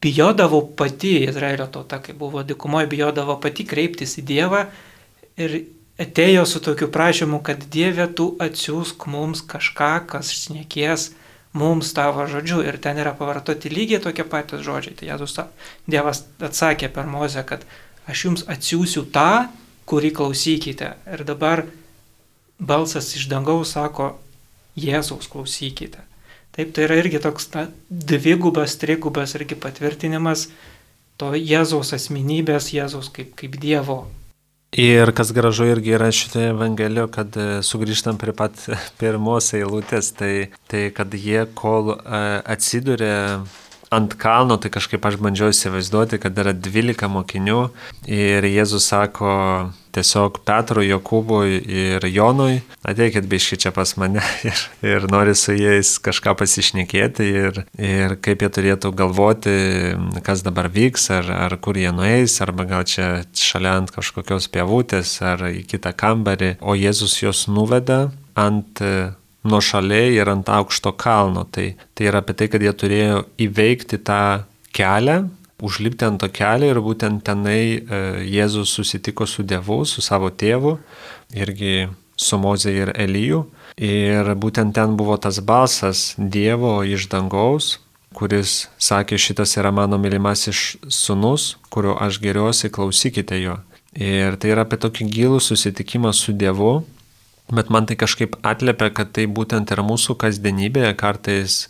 bijodavo 0.00 0.60
pati, 0.76 1.24
Izraelio 1.24 1.66
tauta, 1.66 1.98
kai 2.02 2.14
buvo 2.14 2.42
dikumoje, 2.42 2.86
bijodavo 2.86 3.40
pati 3.40 3.66
kreiptis 3.66 4.18
į 4.20 4.24
Dievą 4.30 4.66
ir 5.36 5.56
atėjo 6.00 6.44
su 6.48 6.60
tokiu 6.60 6.88
prašymu, 6.92 7.40
kad 7.42 7.64
Dieve 7.72 8.06
tu 8.12 8.34
atsiųsk 8.42 9.06
mums 9.10 9.42
kažką, 9.48 9.92
kas 10.10 10.32
šnekės 10.34 11.10
mums 11.56 11.92
tavo 11.96 12.26
žodžiu. 12.28 12.60
Ir 12.66 12.78
ten 12.82 13.00
yra 13.00 13.14
pavartoti 13.16 13.72
lygiai 13.72 14.02
tokie 14.04 14.26
patys 14.28 14.64
žodžiai. 14.66 14.96
Tai 14.98 15.08
Jėzus, 15.12 15.38
Dievas 15.88 16.24
atsakė 16.40 16.92
per 16.92 17.08
Mozę, 17.08 17.44
kad 17.48 17.64
aš 18.06 18.26
jums 18.28 18.44
atsiųsiu 18.50 19.06
tą, 19.12 19.48
kurį 19.88 20.12
klausykite. 20.18 20.92
Ir 21.08 21.24
dabar 21.24 21.64
balsas 22.58 23.14
iš 23.16 23.28
dangaus 23.32 23.72
sako, 23.76 24.16
Jėzaus 24.76 25.30
klausykite. 25.32 26.02
Taip, 26.56 26.72
tai 26.76 26.84
yra 26.86 26.96
irgi 27.00 27.20
toks 27.20 27.50
na, 27.52 27.66
dvigubas, 27.88 28.76
trigubas 28.80 29.34
irgi 29.36 29.56
patvirtinimas 29.60 30.46
to 31.20 31.32
Jėzaus 31.36 31.94
asmenybės, 31.96 32.70
Jėzaus 32.76 33.08
kaip, 33.12 33.32
kaip 33.36 33.56
Dievo 33.60 34.04
Ir 34.76 35.08
kas 35.16 35.30
gražu 35.32 35.64
irgi 35.64 35.94
yra 35.96 36.10
šitoje 36.12 36.50
Evangelijoje, 36.52 37.08
kad 37.14 37.36
e, 37.40 37.44
sugrįžtam 37.64 38.18
prie 38.20 38.34
pat 38.36 38.58
pirmos 39.00 39.48
eilutės, 39.56 40.10
tai, 40.18 40.50
tai 40.68 40.90
kad 40.92 41.14
jie 41.16 41.46
kol 41.56 41.94
e, 41.94 42.20
atsiduria 42.44 43.40
ant 43.96 44.14
kalno, 44.20 44.58
tai 44.60 44.70
kažkaip 44.74 45.04
aš 45.08 45.18
bandžiau 45.22 45.54
įsivaizduoti, 45.54 46.20
kad 46.22 46.36
yra 46.38 46.52
12 46.52 47.08
mokinių 47.12 47.60
ir 48.12 48.46
Jėzus 48.46 48.90
sako 48.92 49.32
tiesiog 49.96 50.42
Petrui, 50.46 50.88
Jokūbui 50.90 51.56
ir 51.64 52.06
Jonui, 52.10 52.60
ateikit 52.86 53.28
biški 53.30 53.58
čia 53.64 53.72
pas 53.74 53.94
mane. 54.00 54.20
Ir, 54.46 54.60
ir 54.86 55.06
nori 55.10 55.34
su 55.38 55.54
jais 55.56 55.96
kažką 56.02 56.36
pasišnekėti 56.38 57.24
ir, 57.26 57.60
ir 57.80 58.14
kaip 58.22 58.44
jie 58.44 58.50
turėtų 58.52 58.92
galvoti, 58.96 59.54
kas 60.26 60.44
dabar 60.46 60.68
vyks, 60.72 61.08
ar, 61.16 61.30
ar 61.48 61.56
kur 61.62 61.78
jie 61.80 61.90
nueis, 61.94 62.36
arba 62.44 62.66
gal 62.68 62.84
čia 62.86 63.24
šalia 63.34 63.76
ant 63.80 63.92
kažkokios 63.94 64.50
pievutės 64.52 65.16
ar 65.24 65.48
į 65.48 65.64
kitą 65.70 65.94
kambarį, 65.96 66.56
o 66.60 66.76
Jėzus 66.78 67.16
juos 67.22 67.46
nuveda 67.50 68.10
ant 68.38 68.82
nuo 69.48 69.62
šaliai 69.62 70.14
ir 70.18 70.30
ant 70.32 70.48
aukšto 70.52 70.92
kalno. 70.98 71.46
Tai, 71.50 71.72
tai 71.94 72.08
yra 72.10 72.22
apie 72.22 72.36
tai, 72.38 72.50
kad 72.52 72.62
jie 72.62 72.72
turėjo 72.72 73.24
įveikti 73.46 74.00
tą 74.06 74.20
kelią, 74.76 75.20
užlipti 75.62 76.04
ant 76.06 76.20
to 76.20 76.28
kelio 76.32 76.72
ir 76.72 76.80
būtent 76.84 77.24
tenai 77.24 77.60
e, 77.78 78.00
Jėzus 78.28 78.74
susitiko 78.76 79.26
su 79.26 79.44
Dievu, 79.46 79.84
su 79.88 80.04
savo 80.04 80.30
tėvu, 80.30 80.76
irgi 81.36 81.88
su 82.16 82.38
Moze 82.40 82.72
ir 82.72 82.92
Elyju. 82.96 83.44
Ir 83.76 84.32
būtent 84.40 84.72
ten 84.76 84.96
buvo 84.96 85.16
tas 85.20 85.40
balsas 85.44 86.14
Dievo 86.16 86.78
iš 86.84 87.08
dangaus, 87.12 87.76
kuris 88.16 88.66
sakė, 88.80 89.18
šitas 89.20 89.56
yra 89.60 89.72
mano 89.74 89.98
mylimasis 90.00 90.76
sunus, 90.88 91.56
kurio 91.68 91.96
aš 92.00 92.20
geriausiai 92.22 92.72
klausykite 92.72 93.40
jo. 93.42 93.58
Ir 93.96 94.36
tai 94.40 94.52
yra 94.52 94.64
apie 94.66 94.78
tokį 94.80 95.08
gilų 95.12 95.40
susitikimą 95.40 96.12
su 96.16 96.32
Dievu, 96.36 96.84
bet 97.52 97.70
man 97.70 97.86
tai 97.86 97.96
kažkaip 97.98 98.38
atlėpia, 98.46 98.90
kad 98.94 99.12
tai 99.16 99.26
būtent 99.30 99.70
yra 99.74 99.84
mūsų 99.86 100.18
kasdienybėje, 100.22 100.94
kartais 100.98 101.66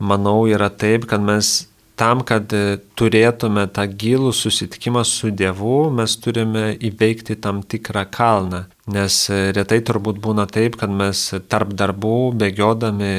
manau 0.00 0.44
yra 0.50 0.70
taip, 0.70 1.06
kad 1.10 1.22
mes 1.22 1.70
tam, 2.00 2.22
kad 2.24 2.52
turėtume 2.96 3.66
tą 3.74 3.84
gilų 4.00 4.32
susitikimą 4.36 5.02
su 5.04 5.30
Dievu, 5.36 5.90
mes 5.92 6.16
turime 6.22 6.70
įveikti 6.80 7.36
tam 7.44 7.60
tikrą 7.60 8.06
kalną. 8.12 8.64
Nes 8.90 9.26
retai 9.30 9.82
turbūt 9.86 10.18
būna 10.24 10.48
taip, 10.50 10.78
kad 10.80 10.90
mes 10.90 11.28
tarp 11.52 11.74
darbų 11.76 12.32
bėgiodami 12.40 13.12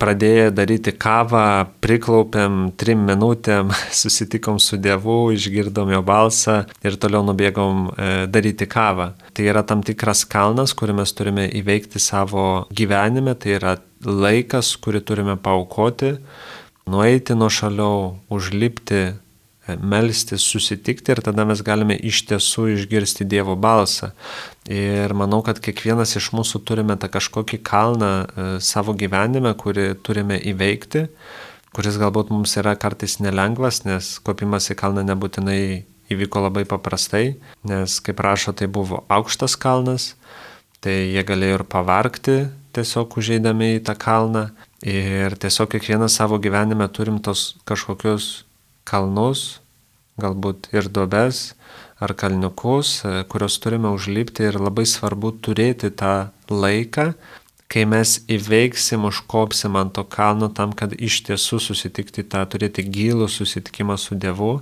pradėję 0.00 0.50
daryti 0.54 0.92
kavą, 0.92 1.66
priklaupėm 1.84 2.70
trim 2.78 3.04
minutėm, 3.08 3.72
susitikom 4.02 4.60
su 4.62 4.78
Dievu, 4.80 5.32
išgirdom 5.36 5.92
jo 5.94 6.02
balsą 6.06 6.62
ir 6.84 6.98
toliau 7.00 7.24
nubėgom 7.26 7.88
e, 7.88 8.10
daryti 8.30 8.68
kavą. 8.70 9.12
Tai 9.36 9.48
yra 9.50 9.64
tam 9.66 9.84
tikras 9.86 10.24
kalnas, 10.28 10.76
kurį 10.76 11.00
mes 11.00 11.12
turime 11.16 11.48
įveikti 11.60 12.02
savo 12.02 12.66
gyvenime, 12.76 13.36
tai 13.38 13.56
yra 13.58 13.76
laikas, 14.06 14.74
kurį 14.80 15.02
turime 15.08 15.36
paukoti, 15.40 16.16
nueiti 16.90 17.34
nuo 17.34 17.50
šaliau, 17.52 18.16
užlipti 18.32 19.04
melstis, 19.80 20.44
susitikti 20.44 21.14
ir 21.14 21.22
tada 21.24 21.46
mes 21.48 21.62
galime 21.66 21.96
iš 21.96 22.22
tiesų 22.30 22.68
išgirsti 22.74 23.26
Dievo 23.28 23.56
balsą. 23.58 24.12
Ir 24.70 25.14
manau, 25.18 25.42
kad 25.46 25.60
kiekvienas 25.62 26.16
iš 26.18 26.30
mūsų 26.36 26.62
turime 26.66 26.96
tą 27.00 27.10
kažkokį 27.12 27.60
kalną 27.66 28.12
e, 28.22 28.46
savo 28.62 28.94
gyvenime, 28.98 29.52
kurį 29.58 29.92
turime 30.06 30.38
įveikti, 30.38 31.06
kuris 31.76 31.98
galbūt 32.00 32.32
mums 32.34 32.56
yra 32.60 32.76
kartais 32.78 33.18
nelengvas, 33.22 33.82
nes 33.86 34.16
kopimas 34.24 34.70
į 34.72 34.78
kalną 34.78 35.04
nebūtinai 35.06 35.60
įvyko 36.12 36.44
labai 36.46 36.64
paprastai, 36.68 37.36
nes, 37.66 37.98
kaip 38.00 38.22
rašo, 38.22 38.54
tai 38.54 38.70
buvo 38.70 39.02
aukštas 39.10 39.58
kalnas, 39.58 40.14
tai 40.80 41.00
jie 41.10 41.26
galėjo 41.26 41.60
ir 41.60 41.66
pavarkti 41.66 42.38
tiesiog 42.76 43.16
užeidami 43.18 43.76
į 43.78 43.84
tą 43.88 43.96
kalną. 43.98 44.48
Ir 44.86 45.34
tiesiog 45.40 45.70
kiekvieną 45.72 46.08
savo 46.12 46.38
gyvenime 46.42 46.86
turim 46.92 47.16
tos 47.24 47.54
kažkokius 47.66 48.44
kalnus, 48.86 49.60
galbūt 50.20 50.70
ir 50.74 50.88
duobes 50.88 51.50
ar 52.00 52.12
kalniukus, 52.16 53.00
e, 53.04 53.24
kuriuos 53.30 53.58
turime 53.60 53.90
užlipti 53.92 54.48
ir 54.48 54.60
labai 54.60 54.86
svarbu 54.88 55.32
turėti 55.44 55.90
tą 55.92 56.30
laiką, 56.52 57.12
kai 57.72 57.84
mes 57.88 58.18
įveiksim, 58.30 59.06
užkopsim 59.08 59.76
ant 59.80 59.96
to 59.96 60.04
kalno 60.04 60.48
tam, 60.52 60.72
kad 60.76 60.92
iš 60.92 61.22
tiesų 61.26 61.58
susitikti 61.62 62.24
tą, 62.24 62.44
turėti 62.46 62.84
gilų 62.84 63.28
susitikimą 63.32 63.96
su 63.98 64.14
Dievu, 64.14 64.60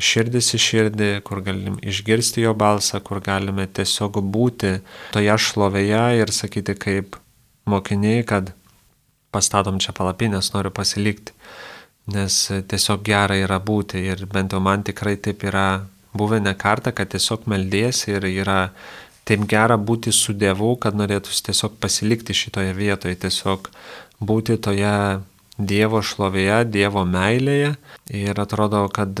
širdis 0.00 0.54
į 0.56 0.60
širdį, 0.66 1.10
kur 1.26 1.42
galim 1.44 1.76
išgirsti 1.84 2.46
jo 2.46 2.54
balsą, 2.56 3.02
kur 3.04 3.20
galime 3.24 3.68
tiesiog 3.68 4.18
būti 4.34 4.78
toje 5.12 5.36
šlovėje 5.46 6.04
ir 6.22 6.32
sakyti 6.32 6.74
kaip 6.80 7.18
mokiniai, 7.68 8.24
kad 8.24 8.54
pastatom 9.32 9.78
čia 9.80 9.92
palapinės, 9.96 10.50
noriu 10.56 10.72
pasilikti 10.74 11.36
nes 12.10 12.36
tiesiog 12.68 13.04
gera 13.06 13.36
yra 13.38 13.60
būti 13.62 14.02
ir 14.10 14.26
bent 14.26 14.52
jau 14.52 14.60
man 14.60 14.82
tikrai 14.82 15.16
taip 15.16 15.44
yra 15.46 15.84
buvę 16.14 16.40
ne 16.42 16.54
kartą, 16.58 16.92
kad 16.92 17.12
tiesiog 17.12 17.46
meldėsi 17.50 18.16
ir 18.16 18.26
yra 18.26 18.72
taip 19.28 19.46
gera 19.48 19.78
būti 19.78 20.12
su 20.12 20.34
Dievu, 20.34 20.74
kad 20.82 20.96
norėtųsi 20.98 21.46
tiesiog 21.48 21.78
pasilikti 21.80 22.34
šitoje 22.34 22.74
vietoje, 22.74 23.16
tiesiog 23.26 23.70
būti 24.20 24.58
toje 24.58 25.22
Dievo 25.58 26.02
šlovėje, 26.02 26.64
Dievo 26.74 27.04
meilėje 27.06 27.74
ir 28.10 28.40
atrodo, 28.40 28.82
kad 28.88 29.14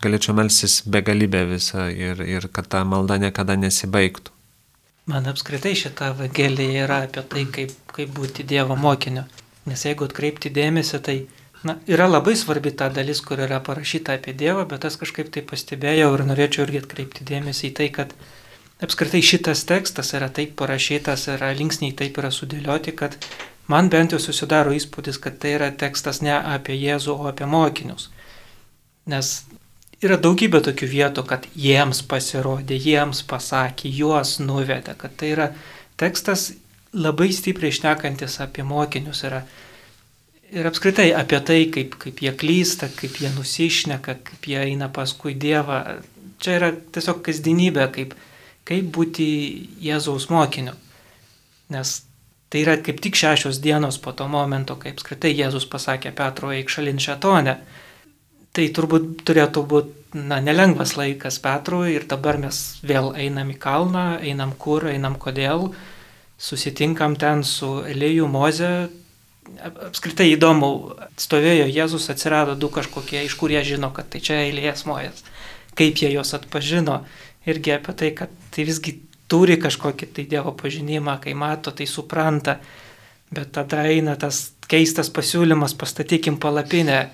galėčiau 0.00 0.36
melsis 0.36 0.80
begalybę 0.86 1.42
visą 1.50 1.88
ir, 1.92 2.22
ir 2.22 2.46
kad 2.52 2.68
ta 2.72 2.84
malda 2.84 3.18
niekada 3.20 3.56
nesibaigtų. 3.58 4.32
Man 5.10 5.26
apskritai 5.26 5.74
šita 5.74 6.12
evangelija 6.12 6.84
yra 6.84 7.02
apie 7.08 7.24
tai, 7.26 7.44
kaip, 7.50 7.74
kaip 7.90 8.12
būti 8.14 8.46
Dievo 8.46 8.76
mokiniu. 8.78 9.24
Nes 9.66 9.82
jeigu 9.84 10.06
atkreipti 10.06 10.52
dėmesį, 10.54 11.00
tai 11.04 11.16
Na, 11.62 11.76
yra 11.84 12.06
labai 12.08 12.32
svarbi 12.40 12.72
ta 12.72 12.88
dalis, 12.88 13.20
kur 13.20 13.40
yra 13.44 13.58
parašyta 13.60 14.14
apie 14.16 14.32
Dievą, 14.32 14.64
bet 14.68 14.86
aš 14.88 14.96
kažkaip 15.02 15.28
tai 15.34 15.42
pastebėjau 15.44 16.14
ir 16.16 16.22
norėčiau 16.30 16.64
irgi 16.64 16.80
atkreipti 16.80 17.26
dėmesį 17.28 17.66
į 17.68 17.72
tai, 17.76 17.88
kad 17.92 18.14
apskritai 18.80 19.20
šitas 19.20 19.66
tekstas 19.68 20.14
yra 20.16 20.30
taip 20.32 20.54
parašytas, 20.56 21.26
yra 21.36 21.52
linksniai 21.58 21.92
taip 21.98 22.16
yra 22.22 22.32
sudėlioti, 22.32 22.96
kad 22.96 23.18
man 23.68 23.92
bent 23.92 24.16
jau 24.16 24.22
susidaro 24.24 24.72
įspūdis, 24.72 25.20
kad 25.20 25.36
tai 25.42 25.52
yra 25.58 25.68
tekstas 25.84 26.22
ne 26.24 26.32
apie 26.38 26.78
Jėzų, 26.80 27.18
o 27.20 27.28
apie 27.28 27.44
mokinius. 27.44 28.08
Nes 29.12 29.34
yra 30.00 30.16
daugybė 30.16 30.62
tokių 30.64 30.88
vietų, 30.96 31.28
kad 31.28 31.44
jiems 31.52 32.00
pasirodė, 32.08 32.80
jiems 32.80 33.20
pasakė, 33.28 33.92
juos 34.00 34.38
nuvedė, 34.40 34.96
kad 34.96 35.12
tai 35.20 35.34
yra 35.36 35.52
tekstas 36.00 36.54
labai 36.96 37.28
stipriai 37.36 37.72
išnekantis 37.74 38.40
apie 38.40 38.64
mokinius. 38.64 39.26
Yra 39.28 39.44
ir 40.52 40.66
apskritai 40.66 41.10
apie 41.14 41.40
tai, 41.46 41.60
kaip, 41.72 41.96
kaip 42.02 42.20
jie 42.24 42.32
klysta, 42.36 42.90
kaip 42.96 43.20
jie 43.22 43.30
nusišneka, 43.34 44.16
kaip 44.26 44.48
jie 44.50 44.60
eina 44.64 44.90
paskui 44.92 45.36
Dievą. 45.38 45.80
Čia 46.40 46.56
yra 46.58 46.70
tiesiog 46.72 47.20
kasdienybė, 47.26 47.86
kaip, 47.94 48.14
kaip 48.68 48.88
būti 48.94 49.26
Jėzaus 49.84 50.30
mokiniu. 50.32 50.74
Nes 51.70 52.00
tai 52.50 52.64
yra 52.64 52.78
kaip 52.82 52.98
tik 53.02 53.18
šešios 53.18 53.60
dienos 53.62 54.00
po 54.02 54.12
to 54.16 54.26
momento, 54.28 54.74
kai 54.80 54.94
apskritai 54.94 55.30
Jėzus 55.36 55.68
pasakė 55.70 56.14
Petro 56.16 56.50
eik 56.54 56.72
šalin 56.72 56.98
šetonę. 57.02 57.56
Tai 58.50 58.64
turbūt 58.74 59.20
turėtų 59.28 59.62
būti 59.70 60.00
na, 60.18 60.40
nelengvas 60.42 60.96
laikas 60.98 61.38
Petrui 61.42 61.94
ir 61.94 62.08
dabar 62.10 62.40
mes 62.42 62.80
vėl 62.82 63.12
einam 63.14 63.52
į 63.52 63.58
kalną, 63.62 64.06
einam 64.18 64.56
kur, 64.58 64.88
einam 64.90 65.14
kodėl. 65.14 65.70
susitinkam 66.40 67.16
ten 67.20 67.44
su 67.44 67.84
Elėjų 67.84 68.26
Moze. 68.26 68.88
Apskritai 69.58 70.30
įdomu, 70.34 70.94
stovėjo 71.20 71.66
Jėzus, 71.68 72.08
atsirado 72.12 72.54
du 72.56 72.70
kažkokie, 72.72 73.24
iš 73.26 73.34
kur 73.40 73.52
jie 73.52 73.62
žino, 73.74 73.90
kad 73.92 74.08
tai 74.12 74.22
čia 74.24 74.40
Elėjas 74.46 74.86
Mojas. 74.88 75.24
Kaip 75.78 76.00
jie 76.00 76.12
juos 76.14 76.32
atpažino. 76.36 77.02
Irgi 77.48 77.74
apie 77.74 77.94
tai, 77.96 78.10
kad 78.16 78.32
tai 78.54 78.64
visgi 78.68 78.96
turi 79.30 79.56
kažkokį 79.60 80.10
tai 80.16 80.26
Dievo 80.30 80.54
pažinimą, 80.56 81.18
kai 81.24 81.34
mato, 81.38 81.74
tai 81.76 81.86
supranta. 81.90 82.58
Bet 83.30 83.52
tada 83.54 83.84
eina 83.86 84.16
tas 84.18 84.50
keistas 84.70 85.10
pasiūlymas, 85.14 85.76
pastatykim 85.78 86.38
palapinę. 86.42 87.04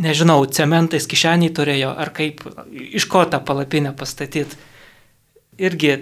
Nežinau, 0.00 0.44
cementais 0.48 1.06
kišenį 1.10 1.50
turėjo, 1.56 1.90
ar 1.92 2.12
kaip, 2.16 2.44
iš 2.70 3.04
ko 3.10 3.24
tą 3.28 3.42
palapinę 3.44 3.92
pastatyti. 3.96 4.56
Irgi 5.60 5.96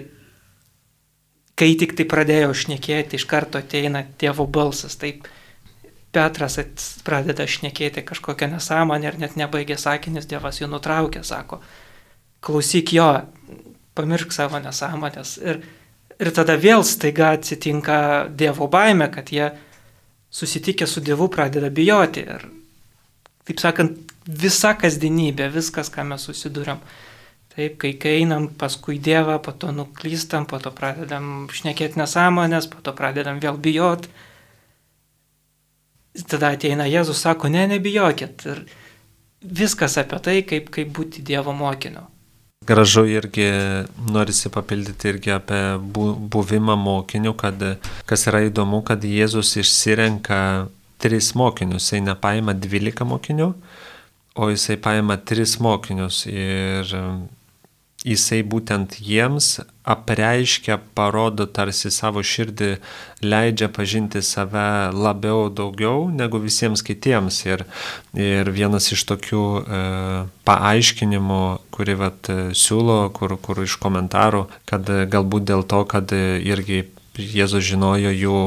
kai 1.59 1.73
tik 1.79 1.97
tai 1.97 2.05
pradėjo 2.07 2.53
šnekėti, 2.55 3.19
iš 3.19 3.25
karto 3.29 3.59
ateina 3.59 4.05
tėvo 4.21 4.47
balsas. 4.47 4.95
Taip 4.99 5.27
Petras 6.15 6.55
pradeda 7.05 7.45
šnekėti 7.45 8.01
kažkokią 8.07 8.47
nesąmonę 8.55 9.11
ir 9.11 9.17
net 9.21 9.35
nebaigė 9.37 9.77
sakinis, 9.77 10.25
Dievas 10.29 10.57
jų 10.57 10.69
nutraukė, 10.71 11.21
sako, 11.23 11.59
klausyk 12.41 12.95
jo, 12.95 13.09
pamiršk 13.99 14.33
savo 14.33 14.61
nesąmonės. 14.63 15.35
Ir, 15.43 15.59
ir 16.17 16.31
tada 16.33 16.55
vėl 16.57 16.81
staiga 16.87 17.35
atsitinka 17.37 17.99
Dievo 18.33 18.69
baime, 18.71 19.11
kad 19.13 19.29
jie 19.29 19.51
susitikę 20.33 20.87
su 20.89 21.03
Dievu 21.05 21.29
pradeda 21.29 21.69
bijoti. 21.69 22.25
Ir, 22.25 22.47
taip 23.45 23.61
sakant, 23.61 23.99
visa 24.25 24.73
kasdienybė, 24.77 25.51
viskas, 25.53 25.93
ką 25.93 26.07
mes 26.09 26.25
susidurėm 26.25 26.81
Taip, 27.55 27.79
kai, 27.81 27.93
kai 27.97 28.19
einam 28.21 28.47
paskui 28.59 28.99
Dievą, 29.01 29.39
po 29.41 29.51
to 29.51 29.71
nuklystam, 29.73 30.45
po 30.49 30.59
to 30.61 30.71
pradedam 30.75 31.47
šnekėti 31.51 31.97
nesąmonės, 31.99 32.69
po 32.69 32.83
to 32.85 32.93
pradedam 32.93 33.41
vėl 33.41 33.57
bijot. 33.57 34.05
Tada 36.29 36.53
ateina 36.53 36.85
Jėzus, 36.89 37.23
sako, 37.25 37.49
ne, 37.49 37.65
nebijokit. 37.71 38.45
Ir 38.45 38.63
viskas 39.41 39.97
apie 39.97 40.19
tai, 40.21 40.37
kaip, 40.45 40.69
kaip 40.73 40.93
būti 40.93 41.25
Dievo 41.25 41.55
mokiniu. 41.57 42.05
Gražu 42.69 43.05
irgi 43.09 43.47
norisi 44.13 44.51
papildyti 44.53 45.09
irgi 45.09 45.31
apie 45.33 45.61
bu, 45.81 46.11
buvimą 46.13 46.75
mokiniu, 46.77 47.33
kad 47.33 47.57
kas 48.05 48.27
yra 48.29 48.43
įdomu, 48.45 48.83
kad 48.85 49.01
Jėzus 49.01 49.55
išsirenka 49.57 50.67
tris 51.01 51.31
mokinius, 51.39 51.87
jisai 51.87 52.03
nepaima 52.05 52.53
dvylika 52.53 53.07
mokinių, 53.07 53.49
o 54.37 54.49
jisai 54.51 54.77
paima 54.77 55.17
tris 55.17 55.55
mokinius 55.63 56.25
ir 56.29 56.93
jisai 58.05 58.39
būtent 58.47 58.95
jiems 59.03 59.59
apreiškia, 59.89 60.77
parodo 60.95 61.47
tarsi 61.49 61.89
savo 61.91 62.21
širdį, 62.23 62.69
leidžia 63.25 63.67
pažinti 63.73 64.21
save 64.23 64.93
labiau 64.93 65.49
daugiau 65.49 66.07
negu 66.13 66.39
visiems 66.39 66.83
kitiems. 66.85 67.41
Ir, 67.49 67.65
ir 68.13 68.51
vienas 68.55 68.91
iš 68.93 69.03
tokių 69.09 69.43
e, 69.59 69.81
paaiškinimų, 70.47 71.43
kurį 71.75 71.97
vat, 71.99 72.31
siūlo, 72.55 73.01
kur, 73.15 73.35
kur 73.41 73.63
iš 73.65 73.79
komentarų, 73.81 74.45
kad 74.69 74.87
galbūt 75.11 75.49
dėl 75.51 75.65
to, 75.67 75.83
kad 75.89 76.13
irgi 76.15 76.85
Jėzus 77.19 77.65
žinojo 77.67 78.13
jų 78.15 78.41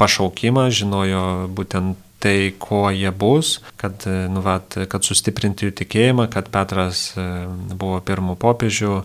pašaukimą, 0.00 0.66
žinojo 0.74 1.24
būtent 1.54 2.09
tai, 2.22 2.52
kuo 2.60 2.86
jie 2.94 3.10
bus, 3.16 3.58
kad, 3.80 4.04
nu, 4.06 4.44
vat, 4.44 4.76
kad 4.92 5.06
sustiprinti 5.06 5.68
jų 5.68 5.76
tikėjimą, 5.82 6.28
kad 6.32 6.50
Petras 6.52 7.10
e, 7.16 7.26
buvo 7.74 8.00
pirmų 8.04 8.38
popiežių, 8.40 8.96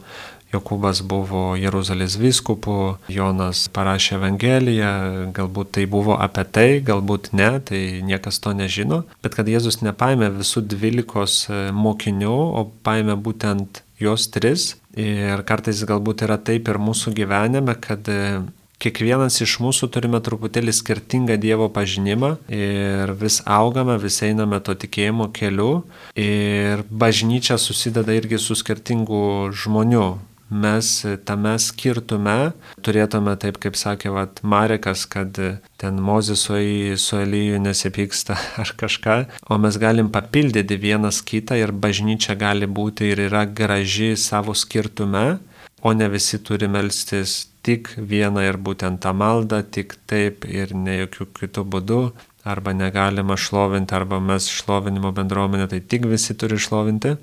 Jokūbas 0.56 1.02
buvo 1.04 1.56
Jeruzalės 1.60 2.16
vyskupu, 2.22 2.96
Jonas 3.12 3.66
parašė 3.76 4.16
Evangeliją, 4.20 4.92
galbūt 5.36 5.74
tai 5.78 5.86
buvo 5.90 6.16
apie 6.22 6.46
tai, 6.56 6.68
galbūt 6.86 7.32
ne, 7.36 7.50
tai 7.66 7.82
niekas 8.06 8.40
to 8.44 8.54
nežino, 8.56 9.04
bet 9.26 9.36
kad 9.36 9.50
Jėzus 9.52 9.82
nepaėmė 9.84 10.32
visų 10.38 10.64
dvylikos 10.72 11.40
e, 11.50 11.62
mokinių, 11.76 12.36
o 12.62 12.68
paėmė 12.86 13.18
būtent 13.26 13.82
juos 14.00 14.30
tris. 14.32 14.76
Ir 14.96 15.42
kartais 15.48 15.82
galbūt 15.88 16.24
yra 16.24 16.38
taip 16.40 16.70
ir 16.72 16.80
mūsų 16.80 17.12
gyvenime, 17.18 17.76
kad 17.82 18.08
e, 18.08 18.46
kiekvienas 18.82 19.40
iš 19.44 19.58
mūsų 19.64 19.90
turime 19.94 20.22
truputėlį 20.24 20.74
skirtingą 20.76 21.40
Dievo 21.42 21.70
pažinimą 21.74 22.36
ir 22.52 23.16
vis 23.20 23.42
augame, 23.46 23.98
vis 24.02 24.22
einame 24.26 24.62
to 24.64 24.76
tikėjimo 24.76 25.32
keliu. 25.36 25.86
Ir 26.20 26.86
bažnyčia 26.90 27.60
susideda 27.62 28.16
irgi 28.16 28.40
su 28.42 28.58
skirtingų 28.58 29.26
žmonių. 29.56 30.08
Mes 30.46 30.88
tame 31.26 31.56
skirtume. 31.58 32.54
Turėtume, 32.86 33.34
taip 33.42 33.58
kaip 33.64 33.78
sakė 33.80 34.12
vat, 34.14 34.44
Marekas, 34.46 35.08
kad 35.10 35.34
ten 35.82 35.98
Mozės 36.06 36.46
su, 36.46 36.60
su 37.02 37.18
Elyju 37.18 37.58
nesipyksta 37.64 38.38
ar 38.62 38.74
kažką, 38.78 39.18
o 39.50 39.58
mes 39.58 39.80
galim 39.82 40.12
papildyti 40.14 40.78
vienas 40.78 41.24
kitą 41.26 41.58
ir 41.58 41.74
bažnyčia 41.74 42.38
gali 42.38 42.70
būti 42.70 43.10
ir 43.16 43.26
yra 43.26 43.48
graži 43.50 44.14
savo 44.22 44.54
skirtume, 44.54 45.40
o 45.86 45.94
ne 45.94 46.08
visi 46.10 46.40
turi 46.42 46.68
melstis 46.72 47.46
tik 47.66 47.92
vieną 47.98 48.42
ir 48.46 48.58
būtent 48.62 49.02
tą 49.04 49.14
maldą, 49.14 49.62
tik 49.62 49.94
taip 50.10 50.48
ir 50.50 50.74
ne 50.74 51.00
jokių 51.04 51.28
kitų 51.40 51.66
būdų, 51.76 52.02
arba 52.46 52.74
negalima 52.78 53.38
šlovinti, 53.38 53.94
arba 53.98 54.20
mes 54.22 54.50
šlovinimo 54.50 55.12
bendruomenė, 55.14 55.70
tai 55.70 55.82
tik 55.82 56.08
visi 56.10 56.38
turi 56.38 56.58
šlovinti. 56.62 57.16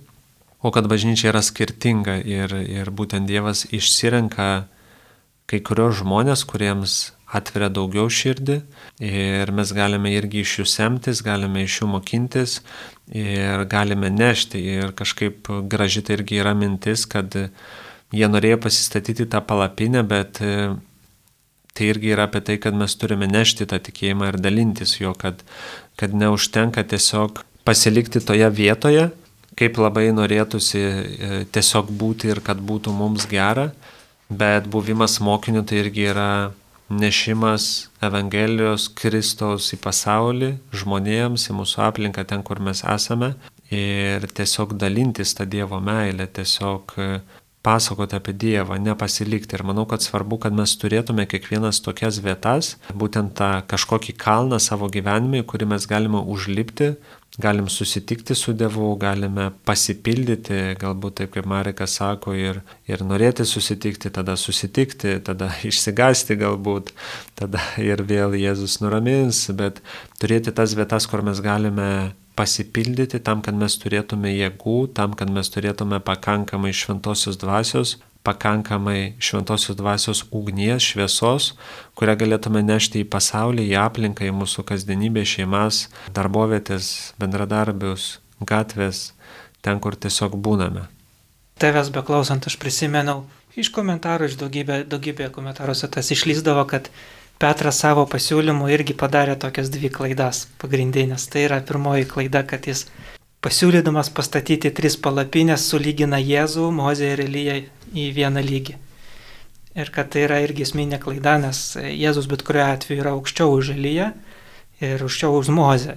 O 0.62 0.70
kad 0.74 0.86
bažnyčia 0.90 1.32
yra 1.32 1.42
skirtinga 1.42 2.20
ir, 2.22 2.54
ir 2.54 2.90
būtent 2.94 3.26
Dievas 3.26 3.64
išsirenka 3.74 4.48
kai 5.50 5.58
kurios 5.66 5.98
žmonės, 5.98 6.44
kuriems 6.46 7.12
atveria 7.32 7.70
daugiau 7.72 8.10
širdį 8.12 8.58
ir 9.02 9.52
mes 9.56 9.72
galime 9.74 10.12
irgi 10.14 10.42
iš 10.44 10.58
jų 10.60 10.66
semtis, 10.68 11.22
galime 11.24 11.64
iš 11.66 11.80
jų 11.80 11.88
mokintis 11.96 12.58
ir 13.10 13.64
galime 13.72 14.10
nešti. 14.12 14.60
Ir 14.76 14.92
kažkaip 14.96 15.50
graži 15.72 16.04
tai 16.06 16.20
irgi 16.20 16.38
yra 16.44 16.54
mintis, 16.54 17.06
kad 17.10 17.34
jie 18.12 18.28
norėjo 18.28 18.60
pasistatyti 18.66 19.26
tą 19.30 19.40
palapinę, 19.44 20.02
bet 20.08 20.40
e, 20.44 20.74
tai 21.72 21.88
irgi 21.92 22.12
yra 22.14 22.28
apie 22.28 22.42
tai, 22.44 22.58
kad 22.62 22.76
mes 22.76 22.94
turime 23.00 23.28
nešti 23.30 23.66
tą 23.68 23.80
tikėjimą 23.82 24.32
ir 24.32 24.40
dalintis 24.42 24.98
jo, 25.00 25.14
kad, 25.18 25.42
kad 26.00 26.14
neužtenka 26.14 26.84
tiesiog 26.88 27.42
pasilikti 27.64 28.20
toje 28.20 28.48
vietoje, 28.52 29.10
kaip 29.58 29.78
labai 29.80 30.08
norėtųsi 30.16 30.82
e, 30.82 31.44
tiesiog 31.52 31.92
būti 31.92 32.32
ir 32.32 32.42
kad 32.44 32.60
būtų 32.60 32.94
mums 32.96 33.28
gera, 33.30 33.70
bet 34.32 34.68
buvimas 34.72 35.18
mokiniu 35.20 35.64
tai 35.64 35.82
irgi 35.84 36.08
yra 36.12 36.32
nešimas 36.92 37.88
Evangelijos 38.04 38.88
Kristaus 38.96 39.70
į 39.72 39.78
pasaulį, 39.80 40.52
žmonėms, 40.76 41.48
į 41.48 41.56
mūsų 41.56 41.84
aplinką, 41.86 42.24
ten, 42.28 42.42
kur 42.44 42.60
mes 42.60 42.82
esame 42.84 43.32
ir 43.72 44.26
tiesiog 44.36 44.74
dalintis 44.76 45.32
tą 45.36 45.46
Dievo 45.48 45.80
meilę, 45.80 46.26
tiesiog 46.28 46.92
e, 47.00 47.06
pasakoti 47.62 48.18
apie 48.18 48.34
Dievą, 48.34 48.76
nepasilikti. 48.82 49.56
Ir 49.56 49.64
manau, 49.66 49.86
kad 49.88 50.02
svarbu, 50.02 50.40
kad 50.42 50.54
mes 50.56 50.74
turėtume 50.80 51.26
kiekvienas 51.30 51.82
tokias 51.84 52.20
vietas, 52.24 52.76
būtent 52.90 53.36
tą 53.38 53.52
kažkokį 53.70 54.16
kalną 54.18 54.58
savo 54.62 54.90
gyvenime, 54.92 55.44
kurį 55.46 55.70
mes 55.74 55.86
galime 55.90 56.22
užlipti, 56.34 56.94
galim 57.38 57.68
susitikti 57.68 58.34
su 58.34 58.52
Dievu, 58.52 58.90
galime 59.00 59.50
pasipildyti, 59.64 60.76
galbūt 60.80 61.20
taip 61.20 61.32
kaip 61.36 61.46
Marikas 61.48 61.96
sako, 61.96 62.34
ir, 62.36 62.60
ir 62.90 63.04
norėti 63.06 63.46
susitikti, 63.48 64.12
tada 64.12 64.36
susitikti, 64.36 65.16
tada 65.24 65.48
išsigasti 65.64 66.36
galbūt, 66.42 66.92
tada 67.38 67.62
ir 67.80 68.04
vėl 68.04 68.36
Jėzus 68.36 68.80
nuramins, 68.84 69.46
bet 69.56 69.80
turėti 70.22 70.54
tas 70.54 70.76
vietas, 70.78 71.08
kur 71.10 71.24
mes 71.26 71.42
galime 71.42 72.12
pasipildyti 72.38 73.20
tam, 73.26 73.42
kad 73.44 73.58
mes 73.58 73.76
turėtume 73.82 74.30
jėgų, 74.32 74.78
tam, 74.96 75.16
kad 75.18 75.30
mes 75.30 75.50
turėtume 75.52 75.98
pakankamai 76.04 76.72
šventosios 76.76 77.36
dvasios, 77.40 77.98
pakankamai 78.24 79.14
šventosios 79.18 79.76
dvasios 79.76 80.22
ugnies, 80.30 80.84
šviesos, 80.86 81.52
kurią 81.98 82.16
galėtume 82.22 82.62
nešti 82.64 83.02
į 83.02 83.08
pasaulį, 83.12 83.66
į 83.72 83.76
aplinką, 83.82 84.26
į 84.28 84.34
mūsų 84.38 84.64
kasdienybę, 84.70 85.26
šeimas, 85.26 85.88
darbovietės, 86.14 87.12
bendradarbius, 87.20 88.16
gatvės, 88.40 89.10
ten, 89.62 89.82
kur 89.82 89.98
tiesiog 89.98 90.38
būname. 90.38 90.86
Tavęs 91.62 91.92
beklausant, 91.94 92.46
aš 92.48 92.56
prisimenau 92.62 93.24
iš 93.58 93.68
komentarų, 93.74 94.30
iš 94.30 94.38
daugybė, 94.40 94.82
daugybė 94.88 95.28
komentaruose 95.34 95.90
tas 95.92 96.08
išlyzdavo, 96.14 96.64
kad 96.70 96.88
Petras 97.42 97.80
savo 97.82 98.04
pasiūlymu 98.06 98.68
irgi 98.70 98.94
padarė 98.94 99.34
tokias 99.42 99.70
dvi 99.74 99.88
klaidas 99.90 100.44
pagrindinės. 100.62 101.24
Tai 101.26 101.40
yra 101.48 101.58
pirmoji 101.66 102.06
klaida, 102.12 102.44
kad 102.46 102.68
jis 102.70 102.84
pasiūlydamas 103.42 104.12
pastatyti 104.14 104.70
tris 104.70 104.94
palapinės 104.94 105.64
sulygina 105.72 106.20
Jėzų, 106.22 106.68
Mozę 106.70 107.08
ir 107.16 107.24
Eliją 107.24 107.56
į 107.98 108.04
vieną 108.14 108.44
lygį. 108.46 108.76
Ir 109.82 109.90
kad 109.90 110.12
tai 110.14 110.26
yra 110.28 110.38
irgi 110.44 110.62
esminė 110.66 111.00
klaida, 111.02 111.34
nes 111.42 111.64
Jėzus 111.80 112.28
bet 112.30 112.44
kuriuo 112.46 112.68
atveju 112.68 113.02
yra 113.02 113.16
aukščiau 113.16 113.56
už 113.56 113.72
Eliją 113.74 114.12
ir 114.84 115.02
aukščiau 115.02 115.40
už 115.40 115.50
Mozę. 115.56 115.96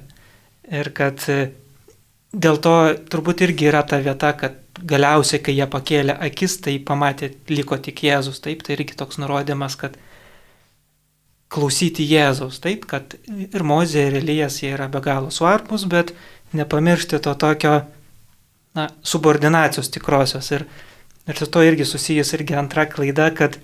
Ir 0.71 0.89
kad 0.97 1.21
dėl 2.33 2.57
to 2.57 2.75
turbūt 3.11 3.45
irgi 3.45 3.69
yra 3.69 3.83
ta 3.85 4.01
vieta, 4.01 4.33
kad 4.33 4.57
galiausiai, 4.81 5.43
kai 5.45 5.53
jie 5.59 5.69
pakėlė 5.69 6.17
akis, 6.25 6.57
tai 6.65 6.79
pamatė, 6.81 7.35
liko 7.53 7.77
tik 7.77 8.01
Jėzus. 8.07 8.41
Taip, 8.41 8.65
tai 8.65 8.79
irgi 8.79 8.97
toks 8.97 9.21
nurodymas, 9.21 9.77
kad 9.79 10.01
klausyti 11.55 12.05
Jėzaus. 12.09 12.59
Taip, 12.63 12.85
kad 12.89 13.15
ir 13.31 13.63
Mozė, 13.67 14.09
ir 14.09 14.19
Elijas 14.19 14.59
jie 14.61 14.73
yra 14.75 14.89
be 14.91 15.01
galo 15.03 15.31
svarbus, 15.33 15.87
bet 15.89 16.13
nepamiršti 16.55 17.21
to 17.23 17.33
tokio 17.39 17.79
na, 18.75 18.89
subordinacijos 19.03 19.91
tikrosios. 19.95 20.51
Ir, 20.55 20.67
ir 21.27 21.39
su 21.39 21.47
to 21.51 21.63
irgi 21.63 21.87
susijęs 21.87 22.35
irgi 22.37 22.59
antra 22.59 22.87
klaida, 22.91 23.31
kad 23.35 23.59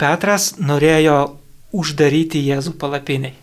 Petras 0.00 0.56
norėjo 0.58 1.18
uždaryti 1.78 2.42
Jėzų 2.42 2.76
palapiniai. 2.80 3.36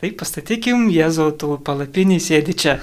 Tai 0.00 0.08
pastatykim, 0.16 0.86
Jėzau, 0.88 1.28
tu 1.36 1.58
palapiniai 1.64 2.22
sėdi 2.24 2.54
čia. 2.56 2.78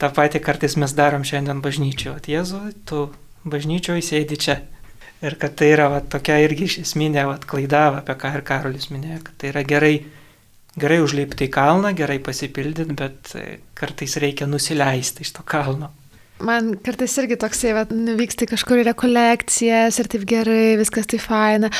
Ta 0.00 0.08
pati 0.14 0.40
kartais 0.40 0.78
mes 0.80 0.94
darom 0.96 1.26
šiandien 1.26 1.60
bažnyčioje. 1.64 2.22
Jėzau, 2.32 2.62
tu 2.88 3.02
bažnyčioje 3.44 4.04
sėdi 4.06 4.38
čia. 4.40 4.62
Ir 5.24 5.38
kad 5.40 5.54
tai 5.56 5.70
yra 5.72 5.88
va, 5.88 6.02
tokia 6.04 6.36
irgi 6.44 6.68
esminė 6.82 7.24
va, 7.28 7.36
klaida, 7.40 7.86
va, 7.94 8.02
apie 8.02 8.16
ką 8.20 8.34
ir 8.36 8.44
Karolis 8.46 8.90
minėjo, 8.92 9.22
kad 9.24 9.38
tai 9.40 9.52
yra 9.52 9.62
gerai, 9.68 9.94
gerai 10.76 10.98
užlipti 11.04 11.48
į 11.48 11.52
kalną, 11.54 11.94
gerai 11.96 12.18
pasipildyti, 12.24 12.96
bet 12.98 13.32
e, 13.40 13.46
kartais 13.78 14.18
reikia 14.20 14.48
nusileisti 14.50 15.24
iš 15.24 15.32
to 15.38 15.46
kalno. 15.48 15.88
Man 16.36 16.74
kartais 16.84 17.14
irgi 17.16 17.38
toksai, 17.40 17.70
va, 17.72 17.86
nuvyksti 17.88 18.44
kažkur 18.50 18.82
į 18.82 18.90
rekolekcijas 18.90 19.96
ir 20.02 20.08
taip 20.12 20.26
gerai, 20.28 20.74
viskas 20.76 21.08
taip 21.08 21.22
faina. 21.24 21.70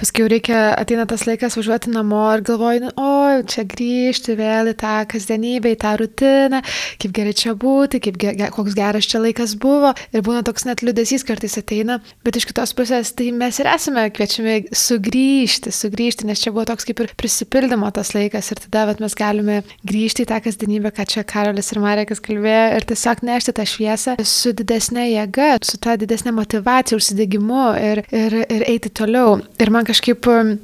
Paskui 0.00 0.24
jau 0.24 0.30
reikia, 0.32 0.62
ateina 0.74 1.04
tas 1.06 1.28
laikas 1.28 1.54
važiuoti 1.54 1.92
namo 1.94 2.24
ir 2.34 2.42
galvoju, 2.48 2.88
nu, 2.88 2.90
oi, 2.98 3.44
čia 3.46 3.62
grįžti 3.70 4.34
vėl 4.40 4.72
į 4.72 4.74
tą 4.80 4.96
kasdienybę, 5.12 5.70
į 5.76 5.78
tą 5.84 5.92
rutiną, 6.00 6.58
kaip 7.04 7.14
gerai 7.14 7.34
čia 7.38 7.54
būti, 7.54 8.00
kaip 8.02 8.18
ge 8.18 8.48
koks 8.50 8.74
geras 8.74 9.06
čia 9.06 9.20
laikas 9.22 9.54
buvo. 9.62 9.92
Ir 10.10 10.26
būna 10.26 10.42
toks 10.48 10.66
net 10.66 10.82
liūdėsys 10.82 11.22
kartais 11.28 11.54
ateina. 11.62 12.00
Bet 12.26 12.40
iš 12.40 12.48
kitos 12.50 12.74
pusės, 12.74 13.14
tai 13.14 13.30
mes 13.30 13.62
ir 13.62 13.70
esame 13.70 14.08
kviečiami 14.10 14.74
sugrįžti, 14.74 15.70
sugrįžti, 15.70 16.26
nes 16.26 16.42
čia 16.42 16.50
buvo 16.50 16.66
toks 16.72 16.88
kaip 16.90 17.04
ir 17.06 17.14
prisipildymo 17.14 17.86
tas 17.94 18.10
laikas. 18.18 18.50
Ir 18.50 18.64
tada 18.66 18.98
mes 18.98 19.14
galime 19.14 19.62
grįžti 19.86 20.26
į 20.26 20.32
tą 20.34 20.42
kasdienybę, 20.48 20.90
ką 20.98 21.06
čia 21.14 21.22
Karolis 21.22 21.70
ir 21.70 21.82
Marekas 21.86 22.18
kalbėjo, 22.26 22.68
ir 22.74 22.90
tiesiog 22.90 23.22
nešti 23.30 23.54
tą 23.54 23.70
šviesą 23.70 23.99
šviesą 24.00 24.24
su 24.24 24.52
didesnė 24.56 25.08
jėga, 25.10 25.58
su 25.62 25.78
ta 25.78 25.96
didesnė 25.96 26.32
motivacija, 26.32 26.98
užsidegimu 26.98 27.66
ir, 27.78 28.02
ir, 28.10 28.36
ir 28.48 28.64
eiti 28.68 28.90
toliau. 28.90 29.40
Ir 29.60 29.70
man 29.70 29.84
kažkaip 29.84 30.26
um, 30.30 30.56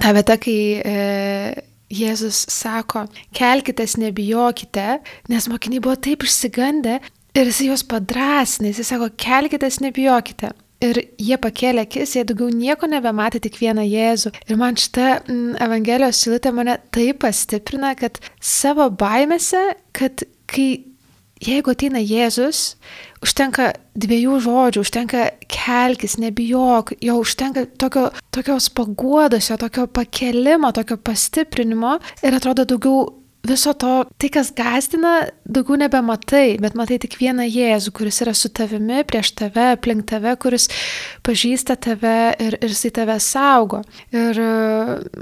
ta 0.00 0.12
vieta, 0.12 0.36
kai 0.36 0.80
e, 0.80 1.64
Jėzus 1.86 2.46
sako, 2.50 3.06
kelkitės, 3.36 3.96
nebijokite, 3.96 5.00
nes 5.30 5.48
mokiniai 5.48 5.80
buvo 5.80 5.94
taip 5.96 6.24
išsigandę 6.26 6.98
ir 7.36 7.46
jis 7.46 7.62
juos 7.68 7.84
padrasina, 7.86 8.72
jis 8.72 8.88
sako, 8.90 9.12
kelkitės, 9.16 9.80
nebijokite. 9.84 10.52
Ir 10.84 10.98
jie 11.16 11.38
pakėlė 11.40 11.86
akis, 11.86 12.18
jie 12.18 12.24
daugiau 12.28 12.50
nieko 12.52 12.84
nebematė, 12.90 13.40
tik 13.40 13.54
vieną 13.62 13.86
Jėzų. 13.86 14.34
Ir 14.44 14.58
man 14.60 14.76
šitą 14.76 15.22
mm, 15.22 15.54
Evangelijos 15.64 16.20
silutė 16.20 16.52
mane 16.52 16.74
taip 16.92 17.22
pastiprina, 17.22 17.94
kad 17.96 18.20
savo 18.44 18.90
baimėse, 18.92 19.62
kad 19.96 20.26
kai 20.50 20.68
jeigu 21.42 21.72
ateina 21.72 22.00
Jėzus, 22.00 22.76
užtenka 23.24 23.72
dviejų 23.98 24.38
žodžių, 24.46 24.84
užtenka 24.84 25.26
kelkis, 25.52 26.16
nebijok, 26.22 26.96
jo 27.04 27.20
užtenka 27.22 27.66
tokio, 27.80 28.08
tokios 28.34 28.70
paguodos, 28.72 29.50
jo 29.50 29.60
tokio 29.60 29.86
pakelimo, 29.86 30.72
tokio 30.76 30.96
pastiprinimo 30.96 31.98
ir 32.24 32.36
atrodo 32.36 32.66
daugiau 32.68 33.06
viso 33.46 33.72
to, 33.78 34.04
tai 34.18 34.30
kas 34.32 34.50
gazdina, 34.56 35.28
daugiau 35.46 35.78
nebematai, 35.80 36.56
bet 36.62 36.76
matai 36.78 36.98
tik 37.02 37.16
vieną 37.20 37.46
Jėzų, 37.46 37.92
kuris 37.96 38.20
yra 38.24 38.34
su 38.36 38.50
tavimi, 38.50 39.02
prieš 39.08 39.32
tave, 39.38 39.68
aplink 39.76 40.06
tave, 40.10 40.34
kuris 40.42 40.68
pažįsta 41.26 41.76
tave 41.86 42.16
ir, 42.42 42.58
ir 42.58 42.74
jisai 42.74 42.92
tave 42.96 43.18
saugo. 43.22 43.82
Ir 44.14 44.40
e, 44.42 44.48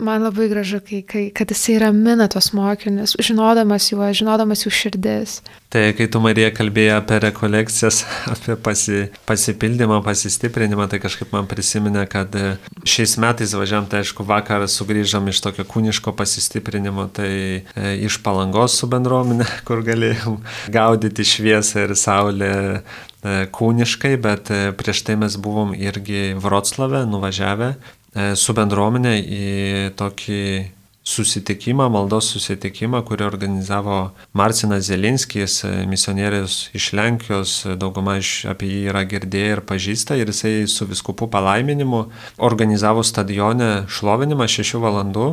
man 0.00 0.24
labai 0.24 0.48
gražu, 0.52 0.80
kai, 0.84 1.02
kai, 1.08 1.26
kad 1.36 1.52
jisai 1.52 1.78
ramina 1.84 2.28
tos 2.32 2.52
mokinius, 2.56 3.16
žinodamas 3.20 3.90
juos, 3.92 4.16
žinodamas 4.20 4.64
jų 4.66 4.74
širdis. 4.80 5.38
Tai 5.74 5.88
kai 5.98 6.04
tu 6.06 6.20
Marija 6.22 6.52
kalbėjo 6.54 7.00
apie 7.00 7.16
rekolekcijas, 7.24 7.96
apie 8.34 8.54
pasi, 8.62 9.08
pasipildymą, 9.26 9.96
pasistiprinimą, 10.06 10.84
tai 10.92 11.00
kažkaip 11.02 11.32
man 11.34 11.48
prisiminė, 11.50 12.04
kad 12.12 12.36
e, 12.38 12.52
šiais 12.86 13.16
metais 13.18 13.56
važiavam, 13.58 13.88
tai 13.90 14.04
aišku, 14.04 14.22
vakar 14.28 14.68
sugrįžom 14.70 15.32
iš 15.32 15.40
tokio 15.42 15.64
kūniško 15.66 16.14
pasistiprinimo, 16.14 17.08
tai 17.16 17.32
e, 17.34 17.90
iš 18.06 18.20
palangos 18.22 18.78
su 18.78 18.86
bendruomenė, 18.92 19.48
kur 19.66 19.82
galėjom 19.82 20.38
gaudyti 20.78 21.26
šviesą 21.26 21.88
ir 21.88 21.96
saulę 21.98 22.52
e, 22.54 23.34
kūniškai, 23.58 24.14
bet 24.22 24.54
prieš 24.78 25.02
tai 25.10 25.18
mes 25.24 25.34
buvom 25.42 25.74
irgi 25.74 26.36
Vroclave 26.38 27.02
nuvažiavę 27.10 27.74
su 28.38 28.54
bendruomenė 28.54 29.18
į 29.18 29.46
tokį 29.98 30.42
susitikimą, 31.04 31.90
maldos 31.92 32.30
susitikimą, 32.32 33.02
kurį 33.04 33.26
organizavo 33.26 33.98
Marcinas 34.32 34.86
Zelinskis, 34.88 35.58
misionierius 35.90 36.70
iš 36.74 36.92
Lenkijos, 36.96 37.58
dauguma 37.76 38.16
iš 38.22 38.46
apie 38.48 38.70
jį 38.70 38.80
yra 38.94 39.04
girdėję 39.08 39.58
ir 39.58 39.62
pažįsta, 39.68 40.16
ir 40.16 40.32
jisai 40.32 40.64
su 40.70 40.88
viskupu 40.88 41.28
palaiminimu 41.28 42.06
organizavo 42.48 43.04
stadione 43.04 43.84
šlovinimą 43.92 44.48
6 44.56 44.80
valandų 44.80 45.28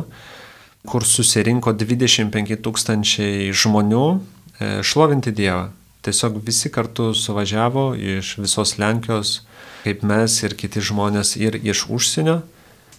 kur 0.88 1.04
susirinko 1.06 1.72
25 1.78 2.58
tūkstančiai 2.62 3.50
žmonių 3.54 4.06
e, 4.12 4.70
šlovinti 4.82 5.32
Dievą. 5.34 5.70
Tiesiog 6.02 6.40
visi 6.42 6.70
kartu 6.74 7.12
suvažiavo 7.14 7.92
iš 7.94 8.34
visos 8.42 8.74
Lenkijos, 8.82 9.44
kaip 9.84 10.02
mes 10.06 10.34
ir 10.42 10.56
kiti 10.58 10.82
žmonės 10.82 11.36
ir 11.38 11.60
iš 11.62 11.86
užsienio, 11.86 12.40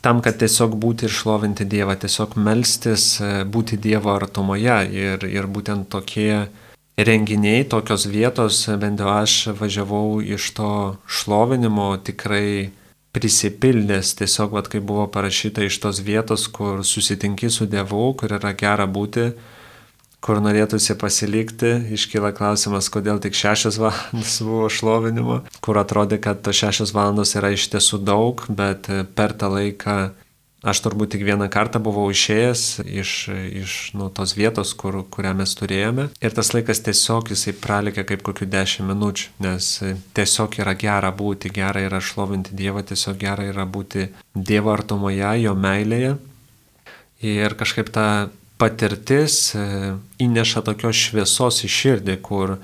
tam, 0.04 0.20
kad 0.24 0.38
tiesiog 0.42 0.76
būti 0.80 1.08
ir 1.08 1.16
šlovinti 1.16 1.66
Dievą, 1.70 1.96
tiesiog 2.00 2.36
melstis, 2.36 3.08
e, 3.24 3.32
būti 3.48 3.80
Dievo 3.80 4.12
artumoje. 4.14 4.78
Ir, 4.92 5.26
ir 5.30 5.48
būtent 5.48 5.88
tokie 5.94 6.48
renginiai, 6.98 7.64
tokios 7.70 8.06
vietos, 8.12 8.66
bent 8.80 9.02
jau 9.02 9.10
aš 9.16 9.56
važiavau 9.60 10.22
iš 10.22 10.52
to 10.58 10.72
šlovinimo 11.08 11.96
tikrai 12.06 12.72
prisipildęs, 13.14 14.16
tiesiog, 14.20 14.54
vat, 14.58 14.70
kaip 14.74 14.86
buvo 14.90 15.08
parašyta 15.14 15.66
iš 15.66 15.80
tos 15.82 16.02
vietos, 16.06 16.48
kur 16.50 16.84
susitinki 16.86 17.50
su 17.50 17.70
Dievu, 17.70 18.14
kur 18.18 18.34
yra 18.40 18.54
gera 18.58 18.88
būti, 18.90 19.32
kur 20.24 20.40
norėtųsi 20.44 20.96
pasilikti, 21.00 21.74
iškyla 21.98 22.32
klausimas, 22.38 22.88
kodėl 22.94 23.20
tik 23.24 23.36
šešios 23.36 23.80
valandos 23.82 24.40
buvo 24.46 24.70
šlovinimo, 24.72 25.42
kur 25.66 25.82
atrodė, 25.82 26.22
kad 26.24 26.44
tos 26.46 26.60
šešios 26.62 26.96
valandos 26.96 27.36
yra 27.40 27.52
iš 27.56 27.68
tiesų 27.76 28.00
daug, 28.08 28.46
bet 28.50 28.88
per 29.18 29.36
tą 29.36 29.52
laiką 29.52 29.98
Aš 30.64 30.80
turbūt 30.80 31.12
tik 31.12 31.26
vieną 31.28 31.50
kartą 31.52 31.80
buvau 31.84 32.06
išėjęs 32.14 32.62
iš, 32.88 33.10
iš 33.36 33.72
nu, 34.00 34.06
tos 34.16 34.32
vietos, 34.38 34.70
kur, 34.80 35.02
kurią 35.12 35.34
mes 35.36 35.52
turėjome. 35.60 36.06
Ir 36.24 36.36
tas 36.38 36.54
laikas 36.56 36.80
tiesiog 36.86 37.34
jisai 37.34 37.52
pralikė 37.60 38.06
kaip 38.08 38.24
kokių 38.24 38.48
dešimt 38.48 38.88
minučių, 38.88 39.34
nes 39.44 39.68
tiesiog 40.16 40.56
yra 40.64 40.72
gera 40.80 41.10
būti, 41.12 41.52
gera 41.52 41.84
yra 41.84 42.00
šlovinti 42.00 42.56
Dievą, 42.56 42.86
tiesiog 42.88 43.20
gera 43.20 43.50
yra 43.50 43.66
būti 43.68 44.08
Dievo 44.32 44.72
artumoje, 44.72 45.34
jo 45.44 45.52
meilėje. 45.52 46.16
Ir 47.28 47.58
kažkaip 47.60 47.92
ta 47.92 48.08
patirtis 48.64 49.52
e, 49.60 49.68
įneša 50.24 50.64
tokios 50.70 51.04
šviesos 51.10 51.60
į 51.68 51.74
širdį, 51.78 52.18
kur 52.24 52.56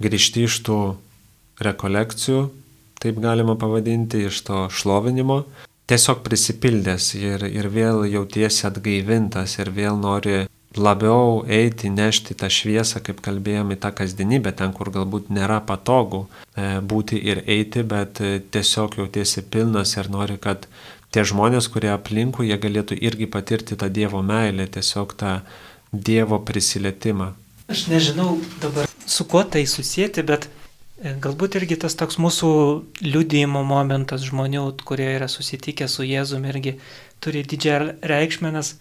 grįžti 0.00 0.48
iš 0.48 0.62
tų 0.64 0.80
rekolekcijų, 1.64 2.48
taip 3.04 3.20
galima 3.20 3.58
pavadinti, 3.60 4.24
iš 4.30 4.40
to 4.48 4.64
šlovinimo 4.72 5.42
tiesiog 5.90 6.24
prisipildęs 6.24 7.12
ir, 7.18 7.44
ir 7.44 7.68
vėl 7.72 8.04
jautiesi 8.08 8.64
atgaivintas 8.68 9.58
ir 9.60 9.70
vėl 9.74 9.98
nori 10.00 10.44
labiau 10.74 11.44
eiti, 11.46 11.90
nešti 11.92 12.34
tą 12.38 12.48
šviesą, 12.50 13.02
kaip 13.04 13.20
kalbėjome, 13.22 13.76
tą 13.78 13.92
kasdienybę, 13.94 14.54
ten, 14.58 14.72
kur 14.74 14.90
galbūt 14.94 15.28
nėra 15.30 15.60
patogu 15.62 16.24
e, 16.24 16.80
būti 16.82 17.20
ir 17.20 17.44
eiti, 17.46 17.84
bet 17.86 18.18
e, 18.24 18.40
tiesiog 18.42 18.98
jautiesi 18.98 19.44
pilnas 19.46 19.94
ir 20.00 20.10
nori, 20.10 20.40
kad 20.42 20.66
tie 21.14 21.24
žmonės, 21.26 21.70
kurie 21.70 21.92
aplinkų, 21.94 22.48
jie 22.48 22.58
galėtų 22.60 22.98
irgi 22.98 23.30
patirti 23.30 23.78
tą 23.78 23.88
Dievo 23.88 24.22
meilę, 24.26 24.66
tiesiog 24.66 25.14
tą 25.20 25.38
Dievo 25.92 26.40
prisilietimą. 26.42 27.32
Aš 27.70 27.86
nežinau 27.88 28.36
dabar 28.60 28.90
su 29.06 29.24
kuo 29.30 29.44
tai 29.48 29.62
susijęti, 29.70 30.26
bet 30.26 30.50
E, 31.04 31.10
galbūt 31.18 31.58
irgi 31.58 31.76
tas 31.82 31.96
toks 31.98 32.20
mūsų 32.22 32.50
liudijimo 33.02 33.64
momentas 33.66 34.22
žmonių, 34.28 34.62
kurie 34.86 35.08
yra 35.16 35.26
susitikę 35.28 35.88
su 35.90 36.06
Jėzumi, 36.06 36.52
irgi 36.52 36.76
turi 37.24 37.42
didžiąją 37.42 37.96
reikšmę, 38.06 38.52
nes 38.54 38.76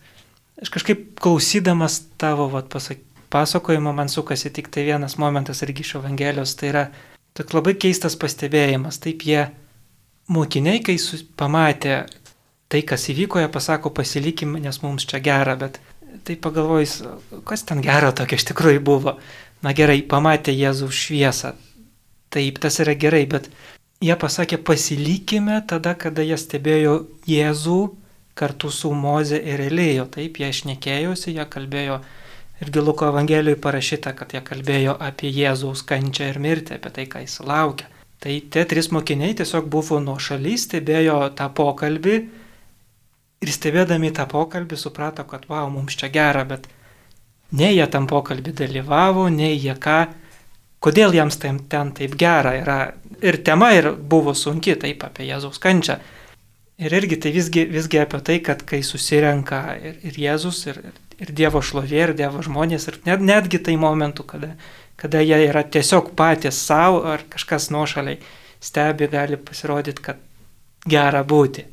aš 0.62 0.70
kažkaip 0.76 1.08
klausydamas 1.20 2.04
tavo 2.22 2.46
vat, 2.54 2.70
pasak, 2.70 3.02
pasakojimo 3.34 3.96
man 3.98 4.14
sukasi 4.14 4.54
tik 4.54 4.70
tai 4.70 4.86
vienas 4.86 5.18
momentas 5.18 5.66
irgi 5.66 5.82
iš 5.82 5.96
Evangelijos, 6.00 6.54
tai 6.60 6.70
yra 6.70 6.86
toks 7.34 7.58
labai 7.58 7.74
keistas 7.82 8.16
pastebėjimas. 8.22 9.02
Taip 9.02 9.26
jie 9.26 9.48
mokiniai, 10.30 10.80
kai 10.86 11.00
pamatė 11.36 12.04
tai, 12.72 12.84
kas 12.88 13.10
įvyko, 13.14 13.42
jie 13.42 13.50
pasako 13.52 13.92
pasilikim, 13.96 14.56
nes 14.62 14.82
mums 14.86 15.06
čia 15.10 15.20
gera, 15.24 15.58
bet 15.60 15.82
tai 16.24 16.38
pagalvojus, 16.40 17.02
kas 17.48 17.66
ten 17.68 17.82
gero 17.84 18.14
tokio 18.16 18.40
iš 18.40 18.48
tikrųjų 18.52 18.84
buvo. 18.86 19.18
Na 19.64 19.72
gerai, 19.76 20.02
pamatė 20.04 20.52
Jėzų 20.52 20.90
šviesą, 20.92 21.54
Taip, 22.34 22.58
tas 22.58 22.80
yra 22.82 22.96
gerai, 22.98 23.28
bet 23.30 23.50
jie 24.02 24.14
pasakė 24.18 24.58
pasilikime 24.66 25.60
tada, 25.70 25.94
kada 25.94 26.24
jie 26.26 26.38
stebėjo 26.42 26.96
Jėzų 27.30 27.82
kartu 28.34 28.72
su 28.74 28.90
Moze 28.98 29.38
ir 29.38 29.62
Elėjo. 29.62 30.08
Taip, 30.16 30.40
jie 30.42 30.50
išnekėjosi, 30.50 31.36
jie 31.36 31.46
kalbėjo, 31.56 32.00
irgi 32.66 32.86
Luko 32.88 33.12
Evangelijoje 33.12 33.60
parašyta, 33.62 34.16
kad 34.18 34.34
jie 34.34 34.42
kalbėjo 34.48 34.96
apie 35.10 35.30
Jėzaus 35.30 35.86
kančią 35.86 36.32
ir 36.32 36.40
mirtį, 36.42 36.80
apie 36.80 36.94
tai, 36.96 37.06
ką 37.12 37.22
jis 37.22 37.38
laukia. 37.46 37.92
Tai 38.24 38.34
tie 38.56 38.64
trys 38.66 38.90
mokiniai 38.96 39.38
tiesiog 39.38 39.70
buvo 39.70 40.00
nuo 40.02 40.18
šaly, 40.18 40.56
stebėjo 40.58 41.20
tą 41.38 41.52
pokalbį 41.54 42.18
ir 43.44 43.52
stebėdami 43.52 44.12
tą 44.16 44.26
pokalbį 44.32 44.80
suprato, 44.80 45.26
kad 45.28 45.46
wow, 45.52 45.68
mums 45.72 45.98
čia 46.00 46.10
gera, 46.14 46.46
bet 46.48 46.70
nei 47.54 47.76
jie 47.76 47.88
tam 47.92 48.08
pokalbį 48.10 48.56
dalyvavo, 48.64 49.28
nei 49.34 49.58
jie 49.58 49.76
ką, 49.80 50.00
kodėl 50.84 51.16
jiems 51.16 51.40
ten, 51.42 51.62
ten 51.70 51.94
taip 51.96 52.18
gera 52.20 52.56
yra. 52.60 52.78
Ir 53.24 53.40
tema 53.46 53.72
ir 53.76 53.94
buvo 53.94 54.34
sunki, 54.36 54.76
taip 54.80 55.06
apie 55.08 55.28
Jėzaus 55.30 55.62
kančią. 55.64 56.00
Ir 56.84 56.96
irgi 56.98 57.20
tai 57.22 57.32
visgi, 57.36 57.64
visgi 57.70 58.00
apie 58.02 58.20
tai, 58.26 58.40
kad 58.44 58.64
kai 58.68 58.82
susirenka 58.84 59.62
ir, 59.78 60.00
ir 60.04 60.18
Jėzus, 60.20 60.64
ir, 60.72 60.80
ir 61.22 61.34
Dievo 61.36 61.62
šlovė, 61.64 62.00
ir 62.08 62.16
Dievo 62.18 62.42
žmonės, 62.44 62.90
ir 62.90 62.98
net, 63.06 63.22
netgi 63.24 63.62
tai 63.64 63.78
momentu, 63.80 64.26
kada, 64.28 64.56
kada 65.00 65.22
jie 65.24 65.38
yra 65.46 65.62
tiesiog 65.64 66.12
patys 66.18 66.60
savo 66.66 67.04
ar 67.14 67.24
kažkas 67.32 67.70
nuošaliai 67.72 68.18
stebi, 68.64 69.08
gali 69.12 69.38
pasirodyti, 69.38 70.04
kad 70.04 70.20
gera 70.90 71.22
būti. 71.24 71.68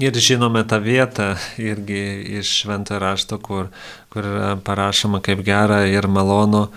Ir 0.00 0.16
žinome 0.16 0.62
tą 0.64 0.78
vietą 0.80 1.34
irgi 1.60 2.00
iš 2.38 2.48
šventą 2.62 2.96
rašto, 2.96 3.36
kur, 3.36 3.66
kur 4.08 4.24
parašoma 4.64 5.20
kaip 5.20 5.42
gera 5.44 5.82
ir 5.84 6.08
malonu, 6.08 6.70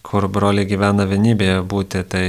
kur 0.00 0.24
broliai 0.32 0.64
gyvena 0.64 1.04
vienybėje 1.04 1.58
būti. 1.68 2.00
Tai, 2.08 2.24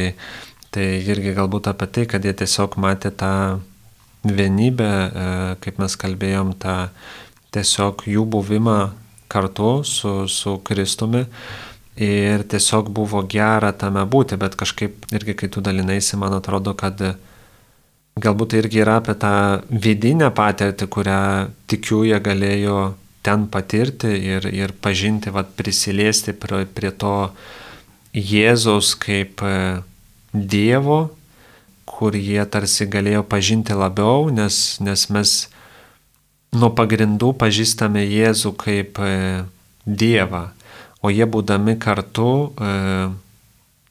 tai 0.68 0.88
irgi 1.00 1.32
galbūt 1.38 1.72
apie 1.72 1.88
tai, 1.88 2.04
kad 2.12 2.28
jie 2.28 2.36
tiesiog 2.36 2.76
matė 2.76 3.14
tą 3.16 3.32
vienybę, 4.28 4.92
e, 4.92 5.56
kaip 5.64 5.80
mes 5.80 5.96
kalbėjom, 6.04 6.52
tą 6.60 6.76
tiesiog 7.56 8.04
jų 8.12 8.28
buvimą 8.36 8.80
kartu 9.32 9.72
su, 9.88 10.28
su 10.28 10.58
Kristumi. 10.60 11.24
Ir 12.04 12.44
tiesiog 12.50 12.92
buvo 12.92 13.24
gera 13.32 13.72
tame 13.72 14.04
būti, 14.04 14.36
bet 14.42 14.60
kažkaip 14.60 15.08
irgi, 15.16 15.40
kai 15.40 15.48
tu 15.48 15.64
dalinaisi, 15.64 16.20
man 16.20 16.36
atrodo, 16.36 16.76
kad 16.76 17.00
galbūt 18.22 18.54
tai 18.54 18.62
irgi 18.62 18.84
yra 18.84 19.00
apie 19.02 19.16
tą 19.18 19.34
vidinę 19.70 20.30
patirtį, 20.36 20.88
kurią 20.92 21.22
tikiu 21.70 22.04
jie 22.06 22.20
galėjo 22.22 22.94
ten 23.24 23.48
patirti 23.48 24.12
ir, 24.12 24.46
ir 24.52 24.76
pažinti, 24.84 25.32
vat, 25.34 25.54
prisiliesti 25.58 26.36
prie, 26.36 26.66
prie 26.68 26.92
to 26.92 27.32
Jėzaus 28.14 28.94
kaip 29.02 29.42
e, 29.42 29.82
Dievo, 30.34 31.16
kur 31.90 32.16
jie 32.18 32.44
tarsi 32.46 32.86
galėjo 32.86 33.24
pažinti 33.26 33.74
labiau, 33.78 34.28
nes, 34.30 34.78
nes 34.84 35.08
mes 35.10 35.34
nuo 36.54 36.70
pagrindų 36.76 37.32
pažįstame 37.40 38.04
Jėzų 38.06 38.54
kaip 38.60 39.00
e, 39.02 39.16
Dievą, 39.86 40.52
o 41.02 41.10
jie 41.10 41.26
būdami 41.26 41.78
kartu 41.82 42.30
e, 42.54 42.76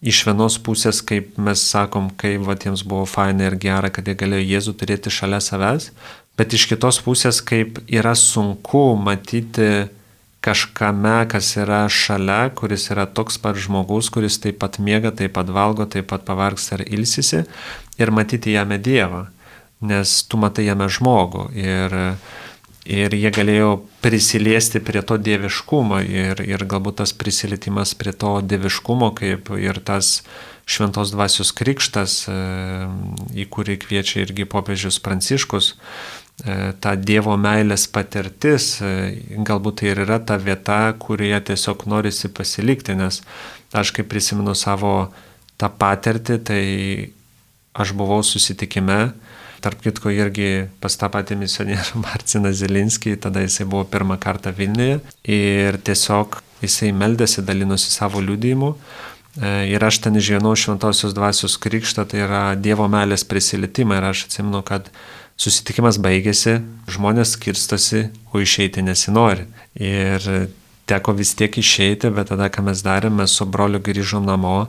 iš 0.03 0.25
vienos 0.27 0.59
pusės, 0.63 1.01
kaip 1.07 1.39
mes 1.39 1.63
sakom, 1.63 2.11
kaip 2.19 2.43
va, 2.47 2.57
jiems 2.59 2.83
buvo 2.89 3.07
faina 3.07 3.47
ir 3.49 3.57
gera, 3.63 3.91
kad 3.95 4.09
jie 4.09 4.17
galėjo 4.19 4.49
Jėzų 4.51 4.75
turėti 4.81 5.13
šalia 5.15 5.39
savęs, 5.43 5.93
bet 6.39 6.55
iš 6.57 6.67
kitos 6.73 6.99
pusės, 7.05 7.39
kaip 7.45 7.79
yra 7.87 8.17
sunku 8.19 8.93
matyti 8.99 9.89
kažkame, 10.43 11.23
kas 11.31 11.53
yra 11.55 11.85
šalia, 11.87 12.51
kuris 12.59 12.89
yra 12.91 13.07
toks 13.07 13.39
pat 13.39 13.59
žmogus, 13.63 14.11
kuris 14.11 14.41
taip 14.43 14.59
pat 14.63 14.81
miega, 14.83 15.15
taip 15.15 15.37
pat 15.39 15.53
valgo, 15.55 15.87
taip 15.87 16.11
pat 16.11 16.27
pavargs 16.27 16.73
ar 16.75 16.83
ilsisi 16.83 17.45
ir 18.03 18.11
matyti 18.11 18.57
jame 18.57 18.81
Dievą, 18.83 19.29
nes 19.87 20.17
tu 20.27 20.41
matai 20.43 20.67
jame 20.67 20.91
žmogų 20.91 21.47
ir, 21.55 21.95
ir 22.87 23.15
jie 23.15 23.31
galėjo 23.35 23.75
prisiliesti 24.03 24.81
prie 24.83 25.03
to 25.07 25.19
dieviškumo 25.19 26.01
ir, 26.03 26.43
ir 26.43 26.65
galbūt 26.69 27.03
tas 27.03 27.13
prisilietimas 27.15 27.95
prie 27.99 28.15
to 28.15 28.41
dieviškumo, 28.43 29.13
kaip 29.19 29.53
ir 29.59 29.79
tas 29.85 30.23
šventos 30.67 31.11
dvasios 31.15 31.51
krikštas, 31.59 32.17
e, 32.31 32.35
į 33.35 33.47
kurį 33.51 33.79
kviečia 33.83 34.23
irgi 34.23 34.47
popiežius 34.47 35.01
Pranciškus, 35.03 35.75
E, 36.43 36.73
ta 36.83 36.95
Dievo 36.99 37.37
meilės 37.39 37.85
patirtis, 37.93 38.81
e, 38.83 38.93
galbūt 39.47 39.79
tai 39.79 39.91
ir 39.93 40.01
yra 40.07 40.19
ta 40.19 40.39
vieta, 40.41 40.79
kurioje 40.99 41.39
tiesiog 41.53 41.85
norisi 41.87 42.31
pasilikti, 42.35 42.97
nes 42.99 43.21
aš 43.77 43.93
kaip 43.95 44.09
prisimenu 44.11 44.55
savo 44.59 45.13
tą 45.61 45.69
patirtį, 45.71 46.39
tai 46.43 46.63
aš 47.79 47.93
buvau 47.95 48.25
susitikime, 48.27 49.13
tarp 49.63 49.83
kitko 49.85 50.13
irgi 50.13 50.67
pas 50.83 50.97
tą 50.99 51.09
patį 51.13 51.39
misionierių 51.43 52.03
Marciną 52.07 52.53
Zelinskį, 52.57 53.17
tada 53.23 53.45
jisai 53.45 53.69
buvo 53.69 53.85
pirmą 53.89 54.19
kartą 54.23 54.53
Vilniuje 54.57 55.01
ir 55.31 55.79
tiesiog 55.87 56.41
jisai 56.63 56.93
meldėsi, 56.95 57.45
dalinosi 57.47 57.91
savo 57.91 58.23
liudijimu. 58.23 58.75
E, 59.41 59.53
ir 59.73 59.83
aš 59.85 60.03
ten 60.05 60.19
išgyvenau 60.19 60.55
šventosios 60.59 61.15
dvasios 61.17 61.57
krikštą, 61.63 62.07
tai 62.11 62.25
yra 62.27 62.43
Dievo 62.59 62.89
meilės 62.93 63.25
prisilietimą 63.29 63.99
ir 63.99 64.09
aš 64.11 64.27
atsimenu, 64.29 64.63
kad 64.67 64.91
susitikimas 65.41 65.99
baigėsi, 66.03 66.59
žmonės 66.93 67.37
skirstosi, 67.39 68.09
o 68.33 68.43
išeiti 68.43 68.85
nesinori. 68.85 69.47
Ir 69.81 70.27
teko 70.91 71.15
vis 71.17 71.33
tiek 71.39 71.57
išeiti, 71.59 72.11
bet 72.15 72.31
tada, 72.33 72.51
ką 72.53 72.67
mes 72.69 72.83
darėme, 72.85 73.23
mes 73.23 73.39
su 73.39 73.47
broliu 73.49 73.81
grįžom 73.83 74.27
namo 74.29 74.67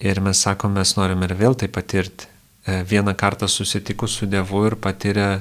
ir 0.00 0.20
mes 0.24 0.40
sakom, 0.42 0.74
mes 0.76 0.96
norim 0.96 1.22
ir 1.26 1.36
vėl 1.36 1.56
tai 1.58 1.68
patirti. 1.72 2.35
E, 2.66 2.84
vieną 2.84 3.14
kartą 3.14 3.48
susitikus 3.48 4.10
su 4.10 4.26
Dievu 4.26 4.66
ir 4.66 4.76
patyrę 4.76 5.40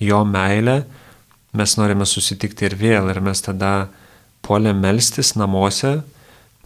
jo 0.00 0.24
meilę, 0.24 0.84
mes 1.52 1.76
norime 1.76 2.06
susitikti 2.06 2.64
ir 2.64 2.76
vėl. 2.80 3.10
Ir 3.12 3.20
mes 3.20 3.44
tada 3.44 3.88
puolėm 4.42 4.80
melstis 4.80 5.34
namuose, 5.36 6.00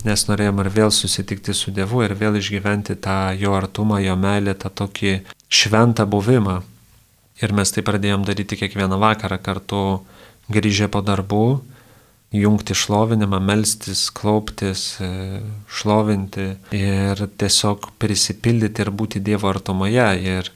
nes 0.07 0.27
norėjom 0.29 0.63
ir 0.63 0.71
vėl 0.71 0.93
susitikti 0.95 1.55
su 1.55 1.75
Dievu 1.75 2.05
ir 2.07 2.15
vėl 2.15 2.39
išgyventi 2.39 2.95
tą 3.03 3.35
jo 3.35 3.57
artumą, 3.59 3.99
jo 4.05 4.15
meilę, 4.17 4.55
tą 4.55 4.71
tokį 4.71 5.19
šventą 5.51 6.07
buvimą. 6.07 6.61
Ir 7.43 7.53
mes 7.53 7.75
tai 7.75 7.83
pradėjom 7.83 8.23
daryti 8.25 8.57
kiekvieną 8.57 9.01
vakarą 9.03 9.41
kartu 9.43 9.83
grįžę 10.49 10.87
po 10.89 11.03
darbų, 11.03 11.47
jungti 12.35 12.75
šlovinimą, 12.75 13.41
melstis, 13.41 14.09
klauptis, 14.11 14.97
e, 15.01 15.41
šlovinti 15.69 16.49
ir 16.75 17.27
tiesiog 17.39 17.93
prisipildyti 18.03 18.83
ir 18.83 18.91
būti 18.91 19.23
Dievo 19.23 19.51
artumoje. 19.51 20.09
Ir, 20.23 20.51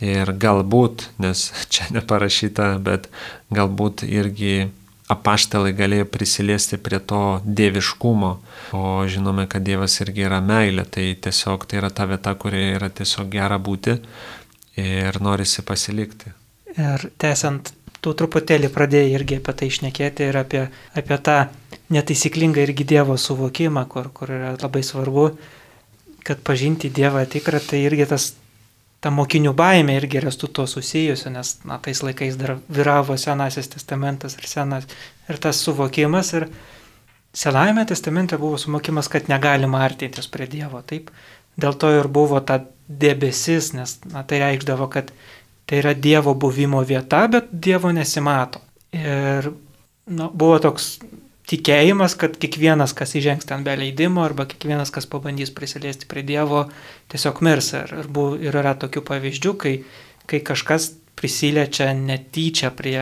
ir 0.00 0.32
galbūt, 0.32 1.08
nes 1.18 1.48
čia 1.72 1.88
neparašyta, 1.94 2.76
bet 2.82 3.10
galbūt 3.54 4.06
irgi 4.06 4.70
apaštalai 5.08 5.72
galėjo 5.72 6.04
prisiliesti 6.12 6.76
prie 6.76 6.98
to 7.00 7.40
dieviškumo, 7.44 8.32
o 8.76 8.82
žinome, 9.08 9.46
kad 9.48 9.64
Dievas 9.64 9.96
irgi 10.04 10.26
yra 10.28 10.42
meilė, 10.44 10.84
tai 10.84 11.14
tiesiog 11.16 11.64
tai 11.64 11.80
yra 11.80 11.88
ta 11.90 12.04
vieta, 12.10 12.34
kurioje 12.36 12.74
yra 12.76 12.90
tiesiog 12.92 13.30
gera 13.32 13.56
būti 13.56 13.96
ir 14.78 15.20
norisi 15.24 15.64
pasilikti. 15.64 16.34
Ir 16.76 17.08
tęsiant, 17.18 17.72
tu 18.04 18.14
truputėlį 18.14 18.70
pradėjai 18.74 19.14
irgi 19.16 19.38
apie 19.40 19.54
tai 19.60 19.68
išnekėti 19.72 20.28
ir 20.30 20.40
apie, 20.40 20.64
apie 20.98 21.18
tą 21.24 21.38
netaisyklingą 21.94 22.64
irgi 22.66 22.86
Dievo 22.94 23.16
suvokimą, 23.18 23.86
kur, 23.90 24.10
kur 24.14 24.32
yra 24.34 24.52
labai 24.58 24.84
svarbu, 24.86 25.30
kad 26.26 26.42
pažinti 26.44 26.92
Dievą 26.92 27.24
tikrą, 27.30 27.62
tai 27.64 27.82
irgi 27.86 28.06
tas 28.10 28.32
ta 29.00 29.10
mokinių 29.14 29.52
baimė 29.56 29.98
irgi 30.00 30.18
yra 30.20 30.32
su 30.34 30.50
tuo 30.50 30.66
susijusi, 30.66 31.30
nes 31.30 31.54
na, 31.68 31.78
tais 31.82 32.02
laikais 32.02 32.38
dar 32.38 32.56
vyravo 32.68 33.16
Senasis 33.18 33.70
testamentas 33.70 34.34
ir, 34.38 34.48
senas, 34.50 34.88
ir 35.30 35.38
tas 35.42 35.60
suvokimas. 35.62 36.34
Ir 36.34 36.48
Senajame 37.38 37.84
testamente 37.86 38.38
buvo 38.40 38.58
suvokimas, 38.58 39.10
kad 39.12 39.28
negalima 39.30 39.84
artintis 39.86 40.26
prie 40.32 40.48
Dievo. 40.50 40.82
Taip, 40.82 41.12
dėl 41.60 41.76
to 41.78 41.92
ir 41.94 42.08
buvo 42.10 42.40
ta 42.42 42.62
debesis, 42.88 43.72
nes 43.76 43.98
na, 44.10 44.24
tai 44.26 44.40
reikšdavo, 44.42 44.88
kad 44.90 45.12
tai 45.68 45.82
yra 45.82 45.92
Dievo 45.94 46.34
buvimo 46.34 46.80
vieta, 46.86 47.26
bet 47.28 47.50
Dievo 47.52 47.92
nesimato. 47.92 48.62
Ir 48.96 49.50
na, 50.08 50.30
buvo 50.32 50.56
toks 50.64 50.94
tikėjimas, 51.48 52.14
kad 52.20 52.36
kiekvienas, 52.40 52.94
kas 52.96 53.14
įžengs 53.18 53.48
ten 53.48 53.64
be 53.64 53.74
leidimo 53.76 54.24
arba 54.24 54.46
kiekvienas, 54.48 54.92
kas 54.92 55.08
pabandys 55.08 55.52
prisiliesti 55.54 56.08
prie 56.08 56.24
Dievo, 56.26 56.66
tiesiog 57.12 57.42
mirs. 57.44 57.74
Ir, 57.76 57.94
ir, 58.00 58.56
yra 58.62 58.74
tokių 58.80 59.04
pavyzdžių, 59.08 59.54
kai, 59.60 59.74
kai 60.28 60.40
kažkas 60.44 60.90
prisiliečia 61.18 61.90
netyčia 61.96 62.72
prie 62.72 63.00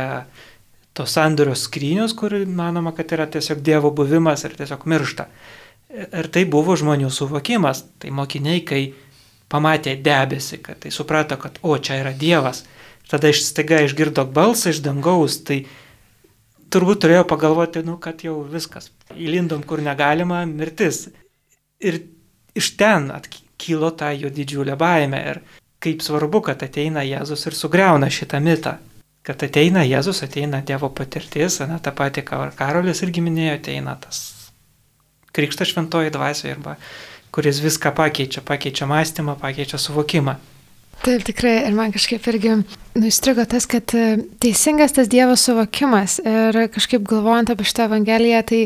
tos 0.96 1.12
sandorio 1.12 1.54
skrynius, 1.58 2.14
kur 2.16 2.34
manoma, 2.48 2.94
kad 2.96 3.12
yra 3.14 3.28
tiesiog 3.30 3.62
Dievo 3.62 3.92
buvimas 3.94 4.46
ir 4.46 4.56
tiesiog 4.58 4.86
miršta. 4.88 5.28
Ir 6.06 6.28
tai 6.34 6.44
buvo 6.50 6.74
žmonių 6.76 7.10
suvokimas. 7.14 7.84
Tai 8.02 8.10
mokiniai, 8.14 8.62
kai 8.66 8.80
pamatė 9.52 9.96
debesį, 10.02 10.60
kad 10.62 10.80
tai 10.82 10.92
suprato, 10.94 11.38
kad 11.40 11.58
o 11.62 11.76
čia 11.78 12.00
yra 12.02 12.12
Dievas. 12.16 12.64
Tada 13.06 13.30
iš 13.30 13.44
staiga 13.46 13.78
išgirdo 13.86 14.24
balsą 14.26 14.72
iš 14.72 14.80
dangaus, 14.82 15.38
tai 15.46 15.60
turbūt 16.74 17.04
turėjo 17.04 17.26
pagalvoti, 17.30 17.84
nu, 17.86 18.00
kad 18.02 18.24
jau 18.26 18.40
viskas. 18.50 18.90
Įlindom, 19.14 19.62
kur 19.62 19.82
negalima, 19.84 20.42
mirtis. 20.50 21.06
Ir 21.78 22.00
iš 22.58 22.72
ten 22.80 23.12
kilo 23.56 23.92
ta 23.94 24.10
jo 24.10 24.32
didžiulė 24.32 24.74
baime. 24.80 25.22
Ir 25.30 25.40
kaip 25.82 26.02
svarbu, 26.02 26.42
kad 26.48 26.66
ateina 26.66 27.06
Jėzus 27.06 27.46
ir 27.46 27.54
sugriauna 27.54 28.10
šitą 28.10 28.42
mitą. 28.42 28.78
kad 29.26 29.42
ateina 29.42 29.82
Jėzus, 29.82 30.22
ateina 30.22 30.60
Dievo 30.62 30.86
patirtis, 30.94 31.58
na, 31.66 31.80
tą 31.82 31.90
patį 31.90 32.22
Karolis 32.54 33.02
irgi 33.02 33.24
minėjo, 33.26 33.56
ateina 33.58 33.96
tas 33.98 34.20
krikštas 35.36 35.72
šventoji 35.72 36.12
dvasia, 36.14 36.54
arba 36.54 36.76
kuris 37.36 37.60
viską 37.60 37.92
pakeičia, 37.92 38.40
pakeičia 38.40 38.86
mąstymą, 38.88 39.36
pakeičia 39.36 39.78
suvokimą. 39.78 40.34
Taip, 41.04 41.20
tikrai, 41.28 41.58
ir 41.68 41.74
man 41.76 41.92
kažkaip 41.92 42.24
irgi 42.32 42.54
nustrigo 42.96 43.44
tas, 43.44 43.66
kad 43.68 43.92
e, 43.92 44.16
teisingas 44.40 44.94
tas 44.96 45.10
Dievo 45.12 45.34
suvokimas 45.36 46.16
ir 46.24 46.56
kažkaip 46.72 47.04
galvojant 47.04 47.52
apie 47.52 47.66
šitą 47.68 47.90
Evangeliją, 47.90 48.40
tai 48.48 48.60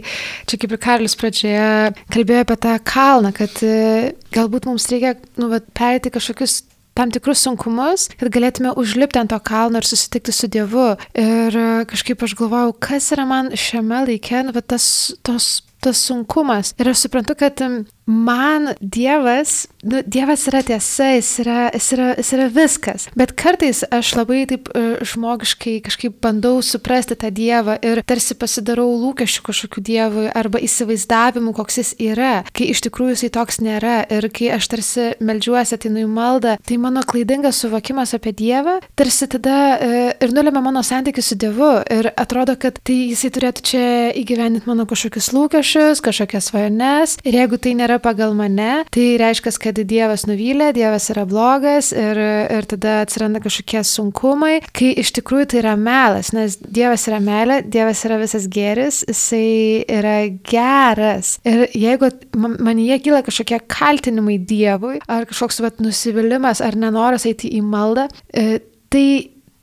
čia 0.46 0.60
kaip 0.62 0.76
ir 0.76 0.80
Karlis 0.84 1.18
pradžioje 1.18 1.90
kalbėjo 2.14 2.44
apie 2.46 2.56
tą 2.62 2.76
kalną, 2.86 3.32
kad 3.34 3.58
e, 3.66 4.12
galbūt 4.30 4.68
mums 4.70 4.86
reikia 4.92 5.16
nu, 5.42 5.50
perėti 5.74 6.12
kažkokius 6.14 6.60
tam 6.94 7.10
tikrus 7.10 7.42
sunkumus, 7.42 8.06
kad 8.20 8.30
galėtume 8.30 8.76
užlipti 8.78 9.18
ant 9.18 9.34
to 9.34 9.40
kalno 9.42 9.82
ir 9.82 9.88
susitikti 9.88 10.34
su 10.34 10.46
Dievu. 10.52 10.92
Ir 11.18 11.58
kažkaip 11.90 12.22
aš 12.22 12.36
galvojau, 12.38 12.76
kas 12.78 13.10
yra 13.16 13.26
man 13.26 13.50
šiame 13.58 14.04
laike, 14.06 14.44
nu, 14.46 14.54
tas, 14.62 14.86
tos 15.26 15.56
tas 15.80 16.00
sunkumas. 16.04 16.74
Ir 16.78 16.90
aš 16.92 17.06
suprantu, 17.06 17.34
kad 17.38 17.60
man 18.10 18.74
Dievas, 18.80 19.68
nu, 19.82 20.02
Dievas 20.06 20.46
yra 20.50 20.62
tiesa, 20.66 21.12
jis 21.14 21.30
yra, 21.44 21.58
jis, 21.74 21.88
yra, 21.94 22.08
jis 22.18 22.32
yra 22.36 22.48
viskas. 22.50 23.06
Bet 23.18 23.34
kartais 23.38 23.84
aš 23.86 24.12
labai 24.18 24.42
taip 24.50 24.70
e, 24.74 24.82
žmogiškai 25.06 25.76
kažkaip 25.86 26.18
bandau 26.24 26.58
suprasti 26.66 27.16
tą 27.20 27.30
Dievą 27.34 27.78
ir 27.86 28.02
tarsi 28.08 28.34
pasidarau 28.38 28.88
lūkesčių 28.98 29.44
kažkokių 29.46 29.84
Dievui 29.86 30.26
arba 30.34 30.62
įsivaizdavimų, 30.66 31.54
koks 31.56 31.80
jis 31.80 31.92
yra, 32.10 32.32
kai 32.56 32.70
iš 32.74 32.82
tikrųjų 32.88 33.16
jisai 33.16 33.32
toks 33.38 33.60
nėra. 33.62 34.00
Ir 34.10 34.26
kai 34.34 34.50
aš 34.56 34.70
tarsi 34.72 35.06
melžiuosi, 35.22 35.76
ateinu 35.76 36.04
į 36.04 36.10
maldą, 36.10 36.56
tai 36.66 36.80
mano 36.82 37.04
klaidingas 37.06 37.62
suvokimas 37.62 38.16
apie 38.16 38.34
Dievą 38.36 38.80
tarsi 38.98 39.28
tada 39.30 39.56
e, 39.78 40.02
ir 40.20 40.34
nulėmė 40.34 40.62
mano 40.64 40.82
santykių 40.86 41.24
su 41.24 41.38
Dievu. 41.40 41.70
Ir 41.92 42.10
atrodo, 42.18 42.56
kad 42.60 42.80
tai 42.86 42.96
jisai 43.12 43.30
turėtų 43.34 43.64
čia 43.70 43.84
įgyveninti 44.18 44.68
mano 44.68 44.86
kažkokius 44.90 45.30
lūkesčius, 45.36 46.02
kažkokias 46.04 46.50
svajones. 46.50 47.16
Ir 47.24 47.38
jeigu 47.40 47.60
tai 47.62 47.76
nėra 47.78 47.99
pagal 48.02 48.34
mane, 48.36 48.84
tai 48.92 49.06
reiškia, 49.20 49.52
kad 49.62 49.80
Dievas 49.90 50.26
nuvylė, 50.28 50.70
Dievas 50.76 51.08
yra 51.12 51.26
blogas 51.28 51.90
ir, 51.96 52.18
ir 52.52 52.68
tada 52.70 53.00
atsiranda 53.04 53.42
kažkokie 53.42 53.82
sunkumai, 53.86 54.58
kai 54.76 54.92
iš 55.00 55.12
tikrųjų 55.18 55.50
tai 55.52 55.60
yra 55.62 55.76
melas, 55.80 56.32
nes 56.36 56.58
Dievas 56.60 57.06
yra 57.10 57.20
melė, 57.24 57.60
Dievas 57.66 58.04
yra 58.08 58.20
visas 58.20 58.48
geris, 58.50 59.02
jisai 59.08 59.84
yra 59.88 60.16
geras. 60.50 61.36
Ir 61.48 61.66
jeigu 61.76 62.10
manyje 62.36 63.00
kyla 63.06 63.24
kažkokie 63.26 63.60
kaltinimai 63.70 64.38
Dievui, 64.40 64.98
ar 65.10 65.28
kažkoks 65.30 65.60
vat, 65.64 65.82
nusivylimas, 65.84 66.62
ar 66.64 66.78
nenoras 66.78 67.26
eiti 67.28 67.52
į 67.56 67.62
maldą, 67.66 68.08
e, 68.32 68.60
tai 68.90 69.06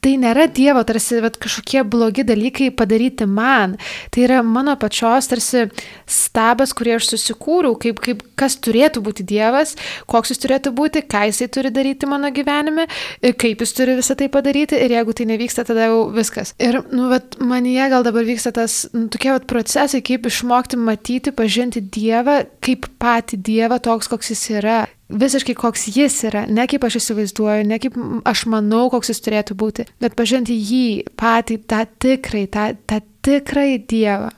tai 0.03 0.15
nėra 0.21 0.47
Dievo 0.53 0.83
tarsi 0.88 1.21
vat, 1.23 1.38
kažkokie 1.41 1.83
blogi 1.88 2.25
dalykai 2.27 2.69
padaryti 2.75 3.27
man. 3.29 3.75
Tai 4.13 4.23
yra 4.25 4.41
mano 4.45 4.75
pačios 4.79 5.29
tarsi 5.31 5.65
stabas, 6.10 6.73
kurį 6.77 6.97
aš 6.97 7.12
susikūriau, 7.13 7.75
kaip, 7.81 8.01
kaip 8.03 8.23
kas 8.39 8.57
turėtų 8.63 9.03
būti 9.05 9.25
Dievas, 9.27 9.75
koks 10.10 10.33
jis 10.33 10.43
turėtų 10.43 10.73
būti, 10.77 11.03
ką 11.10 11.27
jisai 11.31 11.49
turi 11.53 11.71
daryti 11.73 12.10
mano 12.10 12.31
gyvenime, 12.33 12.88
kaip 13.23 13.63
jis 13.63 13.75
turi 13.77 13.97
visą 13.99 14.17
tai 14.19 14.29
padaryti 14.33 14.79
ir 14.79 14.95
jeigu 14.97 15.15
tai 15.17 15.27
nevyksta, 15.31 15.65
tada 15.67 15.89
jau 15.89 16.03
viskas. 16.13 16.53
Ir, 16.62 16.81
nu, 16.93 17.10
vat, 17.13 17.39
manyje 17.41 17.89
gal 17.93 18.05
dabar 18.07 18.27
vyksta 18.27 18.53
tas, 18.55 18.83
nu, 18.93 19.07
tokie 19.13 19.33
vat 19.33 19.47
procesai, 19.49 20.03
kaip 20.05 20.29
išmokti 20.29 20.79
matyti, 20.79 21.33
pažinti 21.36 21.81
Dievą, 21.81 22.43
kaip 22.63 22.89
patį 23.01 23.41
Dievą 23.49 23.81
toks, 23.83 24.12
koks 24.12 24.33
jis 24.36 24.45
yra 24.62 24.83
visiškai 25.10 25.56
koks 25.56 25.88
jis 25.96 26.17
yra, 26.28 26.46
ne 26.50 26.67
kaip 26.70 26.84
aš 26.88 27.00
įsivaizduoju, 27.02 27.67
ne 27.67 27.80
kaip 27.82 27.96
aš 28.28 28.46
manau, 28.52 28.88
koks 28.91 29.13
jis 29.13 29.24
turėtų 29.24 29.58
būti, 29.60 29.88
bet 30.04 30.17
pažinti 30.20 30.56
jį 30.56 31.08
patį, 31.20 31.62
tą 31.70 31.84
tikrai, 32.00 32.46
tą, 32.52 32.72
tą 32.89 33.02
tikrai 33.26 33.78
Dievą. 33.80 34.34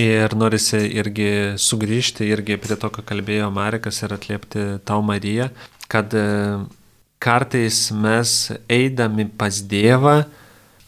Ir 0.00 0.32
norisi 0.34 0.80
irgi 0.98 1.54
sugrįžti 1.60 2.26
irgi 2.26 2.56
prie 2.58 2.74
to, 2.80 2.88
ką 2.90 3.04
kalbėjo 3.06 3.52
Marikas 3.54 4.02
ir 4.02 4.16
atliepti 4.16 4.64
tau 4.88 5.04
Mariją, 5.06 5.52
kad 5.92 6.10
e, 6.18 6.24
kartais 7.22 7.92
mes 7.94 8.32
eidami 8.66 9.28
pas 9.38 9.60
Dievą, 9.70 10.24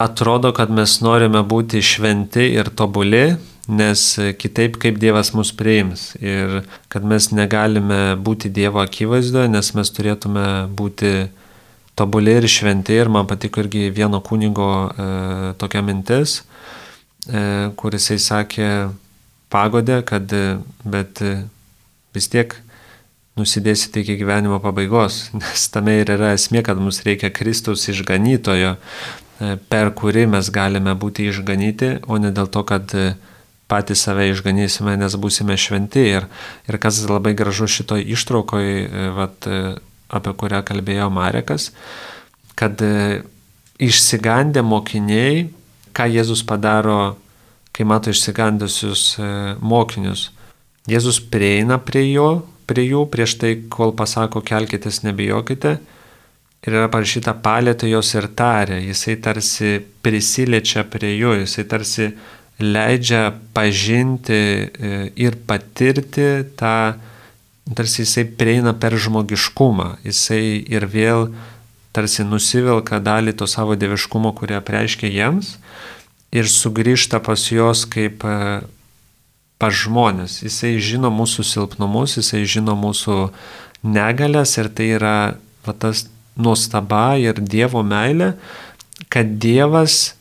atrodo, 0.01 0.51
kad 0.51 0.73
mes 0.73 0.97
norime 1.05 1.39
būti 1.47 1.79
šventi 1.79 2.49
ir 2.57 2.73
tobuli, 2.75 3.37
nes 3.67 4.03
kitaip 4.39 4.77
kaip 4.81 4.99
Dievas 5.01 5.33
mus 5.35 5.51
priims. 5.55 6.09
Ir 6.23 6.61
kad 6.91 7.05
mes 7.07 7.29
negalime 7.35 8.15
būti 8.19 8.51
Dievo 8.53 8.81
akivaizdoje, 8.83 9.51
nes 9.51 9.73
mes 9.75 9.91
turėtume 9.93 10.45
būti 10.71 11.27
tobuli 11.97 12.37
ir 12.39 12.47
šventi. 12.51 12.95
Ir 12.95 13.11
man 13.11 13.27
patiko 13.27 13.63
irgi 13.65 13.89
vieno 13.93 14.21
kunigo 14.23 14.69
e, 14.87 15.09
tokia 15.59 15.83
mintis, 15.83 16.41
e, 17.27 17.73
kuris 17.79 18.11
jisai 18.11 18.23
sakė 18.29 18.71
pagodė, 19.51 20.01
kad 20.07 20.31
bet 20.83 21.23
vis 22.15 22.27
tiek 22.31 22.55
nusidėsite 23.37 24.01
iki 24.01 24.17
gyvenimo 24.19 24.59
pabaigos, 24.63 25.27
nes 25.41 25.67
tame 25.73 25.99
ir 26.01 26.11
yra 26.17 26.33
esmė, 26.37 26.63
kad 26.65 26.79
mums 26.81 27.03
reikia 27.05 27.31
Kristaus 27.33 27.85
išganytojo, 27.91 28.75
e, 28.77 29.55
per 29.69 29.93
kurį 29.97 30.27
mes 30.33 30.51
galime 30.53 30.95
būti 30.97 31.27
išganyti, 31.31 31.97
o 32.07 32.19
ne 32.21 32.33
dėl 32.35 32.49
to, 32.53 32.65
kad 32.67 32.93
e, 32.97 33.11
patys 33.67 34.05
save 34.07 34.29
išganysime, 34.31 34.95
nes 34.99 35.15
būsime 35.19 35.57
šventi. 35.59 36.05
Ir, 36.15 36.27
ir 36.69 36.79
kas 36.81 37.01
labai 37.09 37.35
gražu 37.37 37.67
šitoj 37.71 38.05
ištraukoj, 38.15 38.67
e, 38.67 39.07
vat, 39.15 39.47
e, 39.47 39.75
apie 40.07 40.33
kurią 40.39 40.63
kalbėjo 40.67 41.09
Marekas, 41.13 41.71
kad 42.57 42.81
e, 42.81 43.21
išsigandę 43.83 44.63
mokiniai, 44.63 45.47
ką 45.97 46.07
Jėzus 46.13 46.45
padaro, 46.47 47.17
kai 47.75 47.85
mato 47.85 48.09
išsigandusius 48.09 49.19
mokinius. 49.61 50.31
Jėzus 50.89 51.19
prieina 51.29 51.77
prie 51.77 52.07
jo, 52.07 52.29
prie 52.69 52.87
jų, 52.87 53.03
prieš 53.11 53.35
tai, 53.41 53.51
kol 53.69 53.93
pasako, 53.97 54.41
kelkitės, 54.45 55.03
nebijokite. 55.05 55.75
Ir 56.65 56.73
yra 56.73 56.87
parašyta 56.91 57.35
palėtė 57.43 57.89
jos 57.91 58.09
ir 58.15 58.29
tarė, 58.37 58.79
jisai 58.81 59.17
tarsi 59.21 59.75
prisiliečia 60.03 60.83
prie 60.89 61.13
jo, 61.19 61.35
jisai 61.37 61.67
tarsi 61.69 62.09
leidžia 62.59 63.35
pažinti 63.53 64.33
e, 64.33 64.93
ir 65.15 65.37
patirti 65.47 66.45
tą, 66.57 66.97
tarsi 67.77 68.01
jisai 68.01 68.25
prieina 68.25 68.73
per 68.73 68.97
žmogiškumą, 68.97 69.97
jisai 70.07 70.63
ir 70.65 70.87
vėl 70.89 71.29
tarsi 71.93 72.25
nusivelka 72.25 72.99
dalį 73.01 73.35
to 73.37 73.47
savo 73.49 73.77
dieviškumo, 73.77 74.33
kurį 74.37 74.59
apreiškia 74.59 75.09
jiems 75.09 75.55
ir 76.35 76.49
sugrįžta 76.49 77.21
pas 77.23 77.45
juos 77.51 77.85
kaip 77.89 78.25
e, 78.25 78.61
pas 79.57 79.73
žmonės. 79.73 80.41
Jisai 80.45 80.77
žino 80.81 81.09
mūsų 81.13 81.45
silpnumus, 81.45 82.17
jisai 82.19 82.43
žino 82.45 82.77
mūsų 82.77 83.31
negalės 83.85 84.57
ir 84.57 84.69
tai 84.73 84.91
yra 84.97 85.17
va, 85.65 85.73
tas 85.73 86.07
nuostaba 86.37 87.17
ir 87.21 87.41
Dievo 87.41 87.81
meilė, 87.85 88.35
kad 89.13 89.37
Dievas 89.41 90.13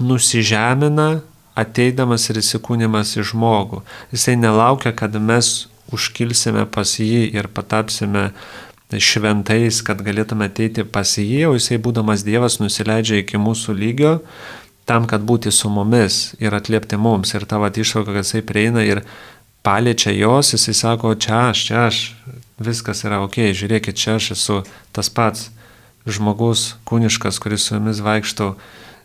nusižemina 0.00 1.20
ateidamas 1.60 2.28
ir 2.30 2.40
įsikūnymas 2.40 3.16
į 3.20 3.26
žmogų. 3.32 3.82
Jisai 4.14 4.36
nelaukia, 4.40 4.94
kad 4.96 5.16
mes 5.20 5.68
užkilsime 5.94 6.66
pas 6.70 6.96
jį 6.98 7.28
ir 7.34 7.50
patapsime 7.52 8.30
šventais, 8.90 9.82
kad 9.86 10.00
galėtume 10.02 10.48
ateiti 10.50 10.82
pas 10.82 11.12
jį, 11.18 11.44
o 11.50 11.54
jisai 11.54 11.78
būdamas 11.82 12.24
Dievas 12.26 12.58
nusileidžia 12.58 13.20
iki 13.22 13.38
mūsų 13.38 13.76
lygio 13.78 14.14
tam, 14.90 15.06
kad 15.06 15.22
būti 15.22 15.52
su 15.54 15.70
mumis 15.70 16.32
ir 16.42 16.54
atliepti 16.56 16.98
mums. 16.98 17.34
Ir 17.36 17.46
tavo 17.46 17.68
iššauka, 17.70 18.10
kad 18.10 18.24
jisai 18.24 18.42
prieina 18.42 18.82
ir 18.82 19.04
paliečia 19.62 20.10
jos, 20.16 20.54
jisai 20.56 20.74
sako, 20.74 21.14
čia 21.14 21.50
aš, 21.52 21.64
čia 21.68 21.84
aš, 21.86 22.00
viskas 22.58 23.04
yra 23.06 23.20
ok, 23.22 23.52
žiūrėkit, 23.54 23.94
čia 23.94 24.16
aš 24.18 24.32
esu 24.34 24.60
tas 24.96 25.12
pats 25.12 25.50
žmogus 26.08 26.74
kūniškas, 26.88 27.38
kuris 27.38 27.68
su 27.68 27.76
jumis 27.76 28.00
vaikšto 28.02 28.54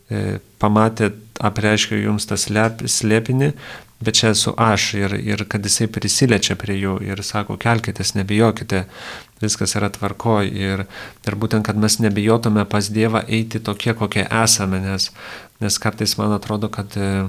E, 0.05 0.37
pamatėt, 0.61 1.17
apreiškiau 1.41 1.97
jums 1.97 2.27
tą 2.29 2.37
slėpinį, 2.37 3.47
bet 4.05 4.19
čia 4.19 4.33
esu 4.35 4.53
aš 4.59 4.83
ir, 4.99 5.15
ir 5.17 5.41
kad 5.49 5.65
jisai 5.65 5.87
prisiliečia 5.89 6.53
prie 6.59 6.75
jų 6.77 6.99
ir 7.07 7.21
sako, 7.25 7.57
kelkitės, 7.57 8.13
nebijokite, 8.13 8.83
viskas 9.41 9.73
yra 9.79 9.89
tvarkoj. 9.93 10.51
Ir, 10.51 10.85
ir 11.25 11.37
būtent, 11.41 11.65
kad 11.65 11.79
mes 11.79 11.97
nebijotume 12.03 12.67
pas 12.69 12.91
Dievą 12.93 13.23
eiti 13.25 13.59
tokie, 13.63 13.95
kokie 13.97 14.27
esame, 14.29 14.83
nes, 14.83 15.09
nes 15.63 15.79
kartais 15.81 16.13
man 16.21 16.35
atrodo, 16.37 16.69
kad 16.69 16.93
e, 16.99 17.25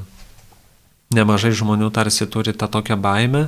nemažai 1.16 1.55
žmonių 1.57 1.89
tarsi 1.97 2.29
turi 2.29 2.53
tą 2.53 2.68
tokią 2.68 3.01
baimę, 3.01 3.47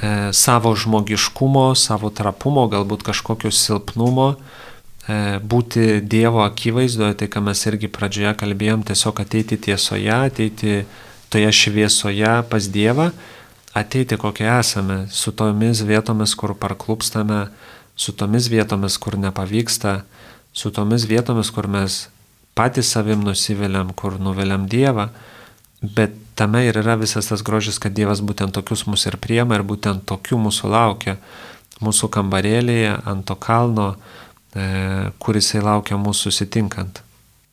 e, 0.00 0.14
savo 0.32 0.72
žmogiškumo, 0.72 1.74
savo 1.76 2.08
trapumo, 2.08 2.64
galbūt 2.72 3.04
kažkokio 3.10 3.52
silpnumo, 3.52 4.32
būti 5.42 6.00
Dievo 6.02 6.42
akivaizdoje, 6.44 7.16
tai 7.20 7.28
ką 7.32 7.42
mes 7.48 7.60
irgi 7.66 7.88
pradžioje 7.88 8.34
kalbėjom, 8.42 8.84
tiesiog 8.88 9.22
ateiti 9.22 9.56
tiesoje, 9.56 10.12
ateiti 10.12 10.84
toje 11.30 11.52
šviesoje 11.52 12.34
pas 12.50 12.68
Dievą, 12.68 13.10
ateiti 13.74 14.18
kokie 14.20 14.48
esame, 14.50 15.06
su 15.10 15.32
tomis 15.32 15.82
vietomis, 15.86 16.34
kur 16.34 16.54
parklupstame, 16.58 17.46
su 17.96 18.12
tomis 18.12 18.48
vietomis, 18.50 18.98
kur 18.98 19.18
nepavyksta, 19.18 20.00
su 20.52 20.70
tomis 20.70 21.06
vietomis, 21.06 21.50
kur 21.50 21.68
mes 21.70 22.08
patys 22.54 22.90
savim 22.90 23.22
nusiviliam, 23.24 23.92
kur 23.94 24.18
nuviliam 24.20 24.66
Dievą, 24.68 25.08
bet 25.80 26.16
tame 26.34 26.64
ir 26.66 26.76
yra 26.82 26.96
visas 27.00 27.30
tas 27.30 27.44
grožis, 27.46 27.78
kad 27.78 27.94
Dievas 27.96 28.20
būtent 28.20 28.52
tokius 28.56 28.86
mus 28.86 29.06
ir 29.06 29.16
priema 29.16 29.56
ir 29.56 29.64
būtent 29.64 30.04
tokių 30.08 30.40
mūsų 30.48 30.72
laukia. 30.72 31.16
Mūsų 31.80 32.10
kambarėlėje 32.12 32.98
ant 33.08 33.24
to 33.24 33.36
kalno, 33.40 33.94
e, 33.94 34.19
kuris 35.22 35.54
laukia 35.54 35.98
mūsų 36.00 36.30
susitinkant. 36.30 37.02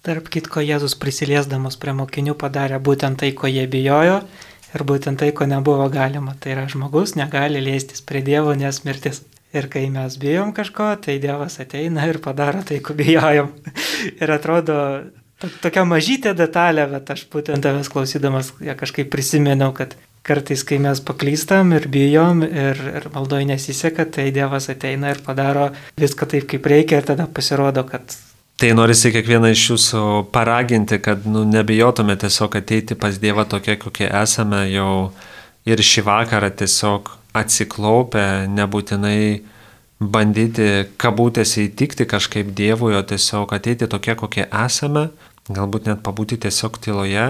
Tarp 0.07 0.29
kitko, 0.31 0.61
Jėzus 0.63 0.95
prisiliesdamas 0.95 1.75
prie 1.77 1.91
mokinių 1.93 2.37
padarė 2.39 2.79
būtent 2.79 3.19
tai, 3.19 3.33
ko 3.35 3.49
jie 3.51 3.65
bijojo 3.67 4.21
ir 4.75 4.83
būtent 4.87 5.19
tai, 5.19 5.33
ko 5.35 5.47
nebuvo 5.49 5.89
galima. 5.91 6.35
Tai 6.39 6.53
yra 6.53 6.67
žmogus 6.71 7.17
negali 7.19 7.59
liestis 7.63 8.03
prie 8.05 8.21
Dievo, 8.23 8.53
nes 8.55 8.83
mirtis. 8.85 9.23
Ir 9.55 9.69
kai 9.71 9.85
mes 9.91 10.17
bijom 10.19 10.51
kažko, 10.55 10.89
tai 11.03 11.17
Dievas 11.23 11.59
ateina 11.63 12.07
ir 12.07 12.19
padaro 12.23 12.63
tai, 12.67 12.79
ko 12.83 12.95
bijojom. 12.97 13.51
ir 14.21 14.33
atrodo, 14.35 14.77
tokia 15.63 15.85
mažytė 15.87 16.33
detalė, 16.37 16.87
bet 16.91 17.11
aš 17.15 17.25
būtent 17.31 17.63
tavęs 17.63 17.91
klausydamas 17.91 18.51
ja, 18.63 18.75
kažkaip 18.79 19.11
prisiminiau, 19.13 19.71
kad 19.75 19.95
kartais, 20.27 20.63
kai 20.67 20.79
mes 20.83 21.01
paklystam 21.03 21.73
ir 21.77 21.87
bijom 21.91 22.43
ir, 22.47 22.79
ir 22.99 23.09
maldoj 23.13 23.45
nesiseka, 23.49 24.05
tai 24.11 24.29
Dievas 24.35 24.69
ateina 24.73 25.13
ir 25.15 25.23
padaro 25.25 25.69
viską 25.99 26.29
taip, 26.33 26.49
kaip 26.51 26.67
reikia 26.67 27.01
ir 27.01 27.11
tada 27.13 27.29
pasirodo, 27.31 27.85
kad 27.87 28.17
Tai 28.57 28.71
norisi 28.73 29.11
kiekvieną 29.13 29.51
iš 29.53 29.63
jūsų 29.69 29.99
paraginti, 30.33 30.97
kad 30.97 31.27
nu, 31.29 31.43
nebijotume 31.45 32.15
tiesiog 32.17 32.55
ateiti 32.57 32.95
pas 32.97 33.19
Dievą 33.21 33.43
tokie, 33.45 33.75
kokie 33.77 34.07
esame 34.09 34.63
jau 34.71 35.11
ir 35.69 35.83
šį 35.85 36.01
vakarą 36.07 36.49
tiesiog 36.57 37.11
atsiklaupę, 37.37 38.23
nebūtinai 38.49 39.43
bandyti 40.01 40.87
kabutėse 40.97 41.67
įtikti 41.67 42.07
kažkaip 42.09 42.49
Dievui, 42.57 42.95
o 42.97 43.03
tiesiog 43.05 43.53
ateiti 43.53 43.85
tokie, 43.93 44.17
kokie 44.17 44.47
esame, 44.49 45.11
galbūt 45.53 45.91
net 45.91 46.01
pabūti 46.01 46.39
tiesiog 46.41 46.81
tyloje, 46.81 47.27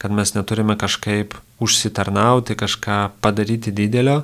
kad 0.00 0.12
mes 0.16 0.32
neturime 0.34 0.78
kažkaip 0.80 1.34
užsitarnauti, 1.60 2.56
kažką 2.56 3.00
padaryti 3.20 3.72
didelio, 3.76 4.22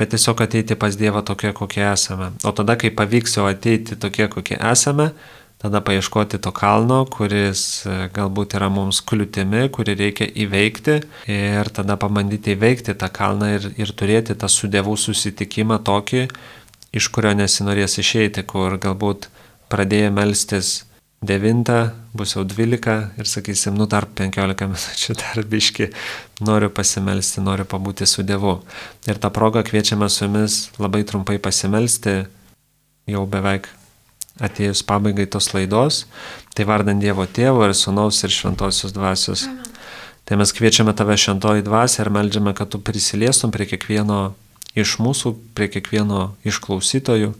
bet 0.00 0.14
tiesiog 0.14 0.40
ateiti 0.40 0.76
pas 0.80 0.96
Dievą 0.96 1.20
tokie, 1.22 1.52
kokie 1.52 1.84
esame. 1.92 2.30
O 2.48 2.54
tada, 2.56 2.78
kai 2.80 2.88
pavyks 2.88 3.36
jau 3.36 3.44
ateiti 3.50 3.98
tokie, 4.00 4.24
kokie 4.32 4.56
esame, 4.56 5.10
tada 5.60 5.82
paieškoti 5.84 6.40
to 6.40 6.52
kalno, 6.56 7.02
kuris 7.12 7.84
e, 7.84 7.96
galbūt 8.16 8.56
yra 8.56 8.70
mums 8.72 9.02
kliūtimi, 9.04 9.66
kurį 9.68 9.98
reikia 10.00 10.30
įveikti 10.46 10.96
ir 11.28 11.68
tada 11.76 11.98
pabandyti 12.00 12.56
įveikti 12.56 12.96
tą 12.96 13.10
kalną 13.12 13.52
ir, 13.58 13.68
ir 13.76 13.92
turėti 13.92 14.38
tą 14.40 14.48
su 14.48 14.72
Dievu 14.72 14.96
susitikimą 14.96 15.82
tokį, 15.84 16.24
iš 16.96 17.10
kurio 17.12 17.36
nesinorės 17.36 18.00
išeiti, 18.00 18.48
kur 18.48 18.80
galbūt 18.80 19.28
pradėję 19.68 20.08
melstis 20.16 20.78
9, 21.20 21.90
bus 22.16 22.32
jau 22.32 22.44
12 22.48 22.94
ir 23.20 23.28
sakysim, 23.28 23.76
nu 23.76 23.84
dar 23.84 24.06
15 24.08 24.64
minučių 24.72 25.16
dar 25.20 25.42
biški, 25.44 25.90
noriu 26.40 26.70
pasimelsti, 26.72 27.42
noriu 27.44 27.66
pabūti 27.68 28.08
su 28.08 28.24
Dievu. 28.24 28.56
Ir 29.04 29.20
tą 29.20 29.28
progą 29.28 29.60
kviečiame 29.66 30.08
su 30.08 30.24
jumis 30.24 30.70
labai 30.80 31.04
trumpai 31.04 31.36
pasimelsti, 31.42 32.22
jau 33.10 33.26
beveik 33.28 33.68
atėjus 34.40 34.80
pabaigai 34.88 35.28
tos 35.28 35.52
laidos, 35.52 36.06
tai 36.56 36.64
vardant 36.64 37.02
Dievo 37.02 37.28
Tėvo 37.28 37.68
ir 37.68 37.76
Sūnaus 37.76 38.24
ir 38.24 38.32
Šventosios 38.32 38.96
Dvasios. 38.96 39.44
Amen. 39.44 39.70
Tai 40.24 40.36
mes 40.38 40.52
kviečiame 40.54 40.92
tave 40.94 41.16
šventoji 41.18 41.64
dvasia 41.66 42.04
ir 42.04 42.12
melžiame, 42.14 42.52
kad 42.54 42.70
tu 42.70 42.78
prisiliestum 42.78 43.50
prie 43.50 43.64
kiekvieno 43.66 44.30
iš 44.78 45.00
mūsų, 45.02 45.32
prie 45.58 45.66
kiekvieno 45.66 46.36
iš 46.46 46.60
klausytojų 46.62 47.32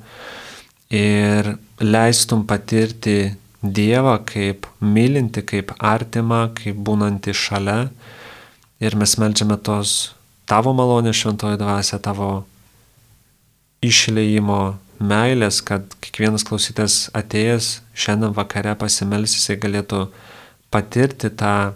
ir 0.91 1.53
leistum 1.79 2.43
patirti 2.51 3.37
Dievą 3.61 4.17
kaip 4.25 4.67
mylinti, 4.81 5.43
kaip 5.45 5.75
artimą, 5.79 6.49
kaip 6.57 6.79
būnanti 6.81 7.35
šalia. 7.37 7.91
Ir 8.81 8.97
mes 8.97 9.17
melžiame 9.21 9.59
tos 9.61 10.15
tavo 10.49 10.73
malonės 10.73 11.19
šventoji 11.21 11.61
dvasia, 11.61 12.01
tavo 12.01 12.31
išleimo 13.85 14.79
meilės, 15.01 15.61
kad 15.65 15.93
kiekvienas 16.05 16.45
klausytas 16.49 17.09
atėjęs 17.17 17.81
šiandien 17.97 18.35
vakare 18.37 18.75
pasimelsis, 18.81 19.41
jisai 19.41 19.59
galėtų 19.61 20.07
patirti 20.73 21.31
tą 21.33 21.73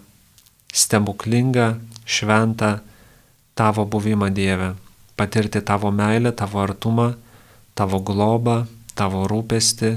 stebuklingą, 0.75 1.75
šventą 2.05 2.79
tavo 3.55 3.85
buvimą 3.89 4.29
Dieve, 4.35 4.75
patirti 5.17 5.63
tavo 5.65 5.91
meilę, 5.95 6.33
tavo 6.33 6.61
artumą, 6.63 7.13
tavo 7.75 8.01
globą, 8.01 8.65
tavo 8.95 9.25
rūpestį. 9.31 9.95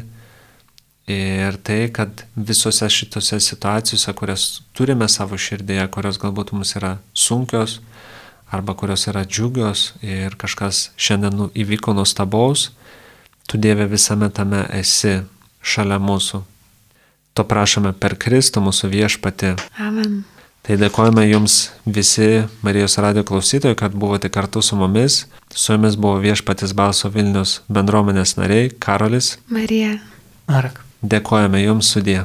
Ir 1.08 1.56
tai, 1.64 1.86
kad 1.94 2.26
visose 2.36 2.90
šitose 2.92 3.40
situacijose, 3.40 4.12
kurias 4.14 4.48
turime 4.76 5.08
savo 5.08 5.40
širdėje, 5.40 5.86
kurios 5.94 6.20
galbūt 6.20 6.52
mums 6.52 6.76
yra 6.76 6.98
sunkios, 7.16 7.80
arba 8.52 8.76
kurios 8.76 9.08
yra 9.08 9.24
džiugios 9.24 9.94
ir 10.04 10.36
kažkas 10.40 10.90
šiandien 11.00 11.36
nu, 11.40 11.48
įvyko 11.56 11.96
nuostabaus, 11.96 12.72
Tu 13.48 13.58
Dieve 13.58 13.86
visame 13.88 14.28
tame 14.30 14.66
esi 14.76 15.22
šalia 15.64 15.98
mūsų. 16.04 16.42
To 17.40 17.46
prašome 17.48 17.94
per 17.96 18.18
Kristų 18.20 18.60
mūsų 18.66 18.90
viešpati. 18.92 19.54
Amen. 19.80 20.18
Tai 20.68 20.76
dėkojame 20.82 21.24
Jums 21.30 21.56
visi 21.86 22.44
Marijos 22.66 22.98
radio 23.00 23.24
klausytojai, 23.24 23.78
kad 23.80 23.96
buvote 23.96 24.28
kartu 24.28 24.60
su 24.60 24.76
mumis. 24.76 25.22
Su 25.56 25.78
Jumis 25.78 25.96
buvo 25.96 26.18
viešpatis 26.26 26.76
Balso 26.76 27.08
Vilnius 27.14 27.62
bendruomenės 27.72 28.36
nariai 28.42 28.74
Karolis. 28.84 29.38
Marija. 29.48 29.96
Mark. 30.52 30.87
Dėkojame 31.04 31.62
Jums 31.62 31.94
sudė. 31.94 32.24